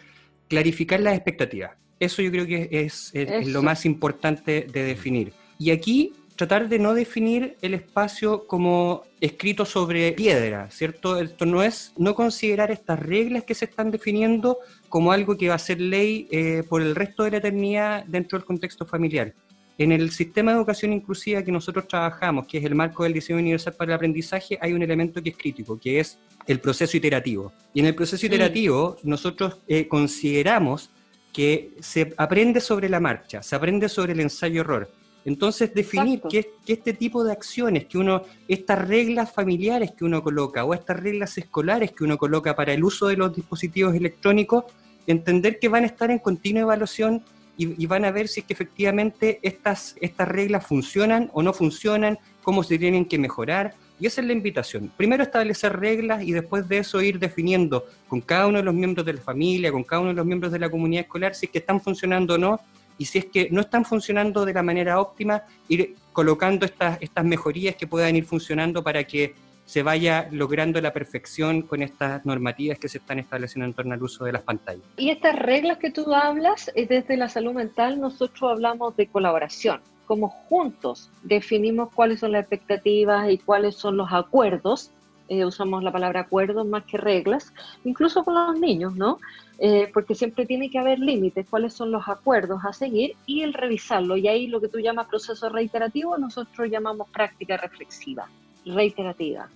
clarificar 0.48 1.00
las 1.00 1.16
expectativas. 1.16 1.72
Eso 2.00 2.22
yo 2.22 2.32
creo 2.32 2.46
que 2.46 2.70
es, 2.72 3.14
lo 3.48 3.64
más 3.64 3.86
importante 3.86 4.68
de 4.72 4.84
definir. 4.84 5.34
Y 5.58 5.72
aquí 5.72 6.14
tratar 6.36 6.68
de 6.68 6.80
no 6.80 6.94
definir 6.94 7.56
el 7.62 7.74
espacio 7.74 8.46
como 8.46 9.04
escrito 9.22 9.66
sobre 9.66 10.12
piedra, 10.12 10.70
¿cierto? 10.70 11.20
Esto 11.20 11.46
no 11.46 11.64
es 11.64 11.94
no 11.98 12.14
considerar 12.14 12.72
estas 12.72 13.00
reglas 13.00 13.44
que 13.44 13.56
se 13.56 13.66
están 13.66 13.90
definiendo 13.90 14.58
como 14.90 15.12
algo 15.12 15.38
que 15.38 15.48
va 15.48 15.56
a 15.56 15.60
ser 15.60 15.80
ley 15.80 16.28
eh, 16.32 16.64
por 16.68 16.82
el 16.82 16.96
resto 16.96 17.24
de 17.24 17.32
la 17.32 17.38
eternidad 17.38 18.04
dentro 18.06 18.38
del 18.38 18.46
contexto 18.46 18.86
familiar. 18.86 19.34
En 19.78 19.92
el 19.92 20.12
sistema 20.12 20.52
de 20.52 20.58
educación 20.58 20.94
inclusiva 20.94 21.44
que 21.44 21.52
nosotros 21.52 21.88
trabajamos, 21.88 22.48
que 22.48 22.60
es 22.60 22.64
el 22.64 22.76
marco 22.76 23.04
del 23.04 23.12
diseño 23.12 23.40
universal 23.40 23.74
para 23.74 23.92
el 23.92 23.96
aprendizaje, 23.96 24.58
hay 24.62 24.72
un 24.72 24.82
elemento 24.82 25.22
que 25.22 25.30
es 25.30 25.38
crítico, 25.38 25.78
que 25.78 26.00
es 26.00 26.18
el 26.48 26.60
proceso 26.60 26.96
iterativo. 26.96 27.52
Y 27.74 27.82
en 27.82 27.88
el 27.88 27.96
proceso 27.96 28.26
iterativo 28.26 28.98
nosotros 29.04 29.58
eh, 29.68 29.88
consideramos 29.88 30.92
que 31.36 31.76
se 31.82 32.14
aprende 32.16 32.62
sobre 32.62 32.88
la 32.88 33.02
marcha, 33.02 33.44
se 33.44 33.58
aprende 33.58 33.90
sobre 33.90 34.14
el 34.14 34.22
ensayo-error. 34.22 34.90
Entonces, 35.26 35.74
definir 35.74 36.22
que, 36.22 36.54
este 36.66 36.94
tipo 36.94 37.26
de 37.26 37.34
acciones, 37.34 37.88
que 37.88 37.98
uno, 37.98 38.22
estas 38.48 38.88
reglas 38.88 39.34
familiares 39.34 39.92
que 39.92 40.06
uno 40.06 40.24
coloca 40.24 40.64
o 40.64 40.74
estas 40.74 40.98
reglas 40.98 41.38
escolares 41.38 41.92
que 41.92 42.06
uno 42.06 42.18
coloca 42.18 42.56
para 42.56 42.72
el 42.72 42.86
uso 42.86 43.08
de 43.08 43.18
los 43.18 43.36
dispositivos 43.36 43.94
electrónicos, 43.96 44.64
entender 45.08 45.60
que 45.60 45.68
van 45.68 45.84
a 45.84 45.88
estar 45.88 46.10
en 46.10 46.20
continua 46.20 46.62
evaluación 46.62 47.22
y, 47.58 47.86
van 47.86 48.06
a 48.06 48.12
ver 48.12 48.30
si 48.30 48.40
es 48.40 48.46
que 48.46 48.54
efectivamente 48.54 49.40
estas, 49.42 49.98
estas 50.00 50.30
reglas 50.30 50.66
funcionan 50.66 51.30
o 51.34 51.44
no 51.44 51.52
funcionan, 51.52 52.18
cómo 52.44 52.64
se 52.64 52.80
tienen 52.80 53.04
que 53.04 53.20
mejorar. 53.20 53.76
Y 54.00 54.08
esa 54.08 54.22
es 54.22 54.28
la 54.28 54.34
invitación. 54.34 54.92
Primero 54.98 55.24
establecer 55.24 55.80
reglas 55.80 56.24
y 56.24 56.32
después 56.32 56.68
de 56.68 56.80
eso 56.80 57.02
ir 57.02 57.20
definiendo 57.20 57.86
con 58.08 58.22
cada 58.22 58.48
uno 58.48 58.58
de 58.58 58.64
los 58.64 58.74
miembros 58.74 59.06
de 59.06 59.14
la 59.14 59.22
familia, 59.22 59.72
con 59.72 59.84
cada 59.84 60.02
uno 60.02 60.10
de 60.10 60.16
los 60.16 60.26
miembros 60.26 60.52
de 60.52 60.60
la 60.60 60.70
comunidad 60.70 61.04
escolar, 61.04 61.36
si 61.36 61.46
es 61.46 61.52
que 61.52 61.60
están 61.60 61.80
funcionando 61.80 62.36
o 62.36 62.38
no. 62.38 62.60
Y 62.98 63.06
si 63.06 63.20
es 63.20 63.26
que 63.26 63.50
no 63.52 63.62
están 63.62 63.84
funcionando 63.84 64.46
de 64.46 64.54
la 64.54 64.64
manera 64.64 65.02
óptima, 65.02 65.44
ir 65.68 65.96
colocando 66.14 66.66
estas, 66.66 66.98
estas 67.02 67.26
mejorías 67.26 67.76
que 67.76 67.88
puedan 67.88 68.16
ir 68.16 68.24
funcionando 68.24 68.84
para 68.84 69.04
que 69.04 69.36
se 69.66 69.82
vaya 69.84 70.30
logrando 70.32 70.80
la 70.80 70.94
perfección 70.94 71.64
con 71.64 71.82
estas 71.82 72.26
normativas 72.26 72.78
que 72.80 72.88
se 72.88 73.00
están 73.00 73.20
estableciendo 73.20 73.66
en 73.66 73.74
torno 73.74 73.94
al 73.94 74.04
uso 74.04 74.24
de 74.24 74.32
las 74.32 74.44
pantallas. 74.44 74.84
Y 74.98 75.10
estas 75.10 75.36
reglas 75.38 75.80
que 75.80 75.92
tú 75.92 76.14
hablas, 76.14 76.72
eh, 76.76 76.86
desde 76.88 77.18
la 77.18 77.30
salud 77.30 77.54
mental 77.54 78.00
nosotros 78.00 78.52
hablamos 78.52 78.96
de 78.96 79.08
colaboración, 79.08 79.82
como 80.06 80.30
juntos 80.30 81.10
definimos 81.24 81.90
cuáles 81.94 82.20
son 82.20 82.32
las 82.32 82.42
expectativas 82.42 83.30
y 83.30 83.38
cuáles 83.38 83.76
son 83.76 83.98
los 83.98 84.12
acuerdos, 84.12 84.92
eh, 85.28 85.44
usamos 85.44 85.84
la 85.84 85.92
palabra 85.92 86.22
acuerdos 86.22 86.68
más 86.68 86.84
que 86.86 86.98
reglas, 86.98 87.52
incluso 87.84 88.24
con 88.24 88.36
los 88.36 88.60
niños, 88.60 88.96
¿no? 88.96 89.20
Eh, 89.58 89.90
porque 89.94 90.14
siempre 90.14 90.46
tiene 90.46 90.70
que 90.70 90.78
haber 90.78 91.00
límites, 91.00 91.48
cuáles 91.50 91.74
son 91.74 91.92
los 91.92 92.08
acuerdos 92.08 92.64
a 92.64 92.74
seguir 92.74 93.16
y 93.26 93.42
el 93.42 93.54
revisarlo. 93.54 94.18
Y 94.18 94.28
ahí 94.28 94.48
lo 94.48 94.62
que 94.62 94.68
tú 94.68 94.80
llamas 94.80 95.08
proceso 95.08 95.50
reiterativo, 95.50 96.18
nosotros 96.18 96.70
llamamos 96.70 97.10
práctica 97.10 97.58
reflexiva 97.58 98.28
reiterativa, 98.66 99.48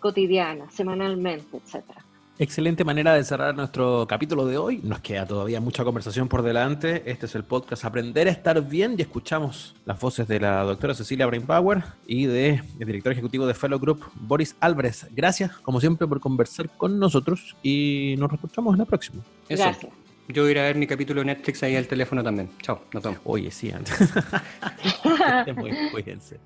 cotidiana, 0.00 0.70
semanalmente, 0.70 1.58
etcétera. 1.58 2.04
Excelente 2.40 2.84
manera 2.84 3.14
de 3.14 3.24
cerrar 3.24 3.56
nuestro 3.56 4.06
capítulo 4.06 4.46
de 4.46 4.56
hoy. 4.56 4.80
Nos 4.84 5.00
queda 5.00 5.26
todavía 5.26 5.60
mucha 5.60 5.82
conversación 5.82 6.28
por 6.28 6.42
delante. 6.42 7.02
Este 7.04 7.26
es 7.26 7.34
el 7.34 7.42
podcast 7.42 7.84
Aprender 7.84 8.28
a 8.28 8.30
estar 8.30 8.62
bien 8.62 8.94
y 8.96 9.02
escuchamos 9.02 9.74
las 9.84 9.98
voces 9.98 10.28
de 10.28 10.38
la 10.38 10.62
doctora 10.62 10.94
Cecilia 10.94 11.26
Brainpower 11.26 11.82
y 12.06 12.26
del 12.26 12.62
director 12.78 13.12
ejecutivo 13.12 13.44
de 13.44 13.54
Fellow 13.54 13.80
Group, 13.80 14.04
Boris 14.14 14.54
Álvarez. 14.60 15.08
Gracias, 15.16 15.50
como 15.62 15.80
siempre, 15.80 16.06
por 16.06 16.20
conversar 16.20 16.70
con 16.76 17.00
nosotros 17.00 17.56
y 17.60 18.14
nos 18.18 18.32
escuchamos 18.32 18.74
en 18.74 18.78
la 18.78 18.84
próxima. 18.84 19.20
Gracias. 19.48 19.92
Yo 20.28 20.42
voy 20.42 20.50
a 20.50 20.52
ir 20.52 20.58
a 20.60 20.62
ver 20.62 20.76
mi 20.76 20.86
capítulo 20.86 21.22
de 21.22 21.26
Netflix 21.26 21.64
ahí 21.64 21.74
al 21.74 21.88
teléfono 21.88 22.22
también. 22.22 22.50
Chao, 22.62 22.82
nos 22.92 23.02
vemos. 23.02 23.18
Oye, 23.24 23.50
sí, 23.50 23.72
antes. 23.72 23.98
Muy, 25.56 25.72
cuídense. 25.90 26.38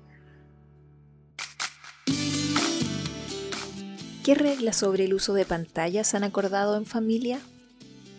¿Qué 4.23 4.35
reglas 4.35 4.77
sobre 4.77 5.03
el 5.03 5.13
uso 5.13 5.33
de 5.33 5.43
pantallas 5.43 6.13
han 6.13 6.23
acordado 6.23 6.77
en 6.77 6.85
familia? 6.85 7.41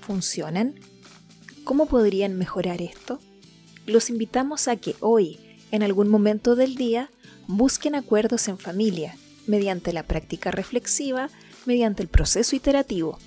¿Funcionan? 0.02 0.74
¿Cómo 1.64 1.86
podrían 1.86 2.36
mejorar 2.36 2.82
esto? 2.82 3.20
Los 3.86 4.10
invitamos 4.10 4.68
a 4.68 4.76
que 4.76 4.96
hoy, 5.00 5.40
en 5.70 5.82
algún 5.82 6.08
momento 6.08 6.56
del 6.56 6.74
día, 6.74 7.10
busquen 7.46 7.94
acuerdos 7.94 8.48
en 8.48 8.58
familia, 8.58 9.16
mediante 9.46 9.94
la 9.94 10.02
práctica 10.02 10.50
reflexiva, 10.50 11.30
mediante 11.64 12.02
el 12.02 12.08
proceso 12.08 12.54
iterativo, 12.54 13.18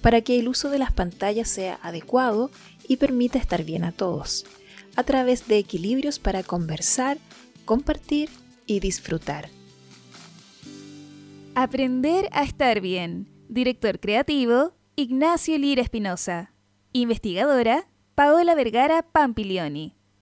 para 0.00 0.20
que 0.20 0.38
el 0.38 0.46
uso 0.46 0.70
de 0.70 0.78
las 0.78 0.92
pantallas 0.92 1.48
sea 1.48 1.80
adecuado 1.82 2.52
y 2.86 2.98
permita 2.98 3.40
estar 3.40 3.64
bien 3.64 3.82
a 3.82 3.90
todos, 3.90 4.46
a 4.94 5.02
través 5.02 5.48
de 5.48 5.58
equilibrios 5.58 6.20
para 6.20 6.44
conversar, 6.44 7.18
compartir 7.64 8.30
y 8.66 8.78
disfrutar. 8.78 9.50
Aprender 11.56 12.28
a 12.32 12.44
estar 12.44 12.80
bien. 12.80 13.28
Director 13.48 13.98
creativo, 13.98 14.72
Ignacio 14.94 15.58
Lira 15.58 15.82
Espinosa. 15.82 16.52
Investigadora, 16.92 17.88
Paola 18.14 18.54
Vergara 18.54 19.02
Pampilioni. 19.02 19.96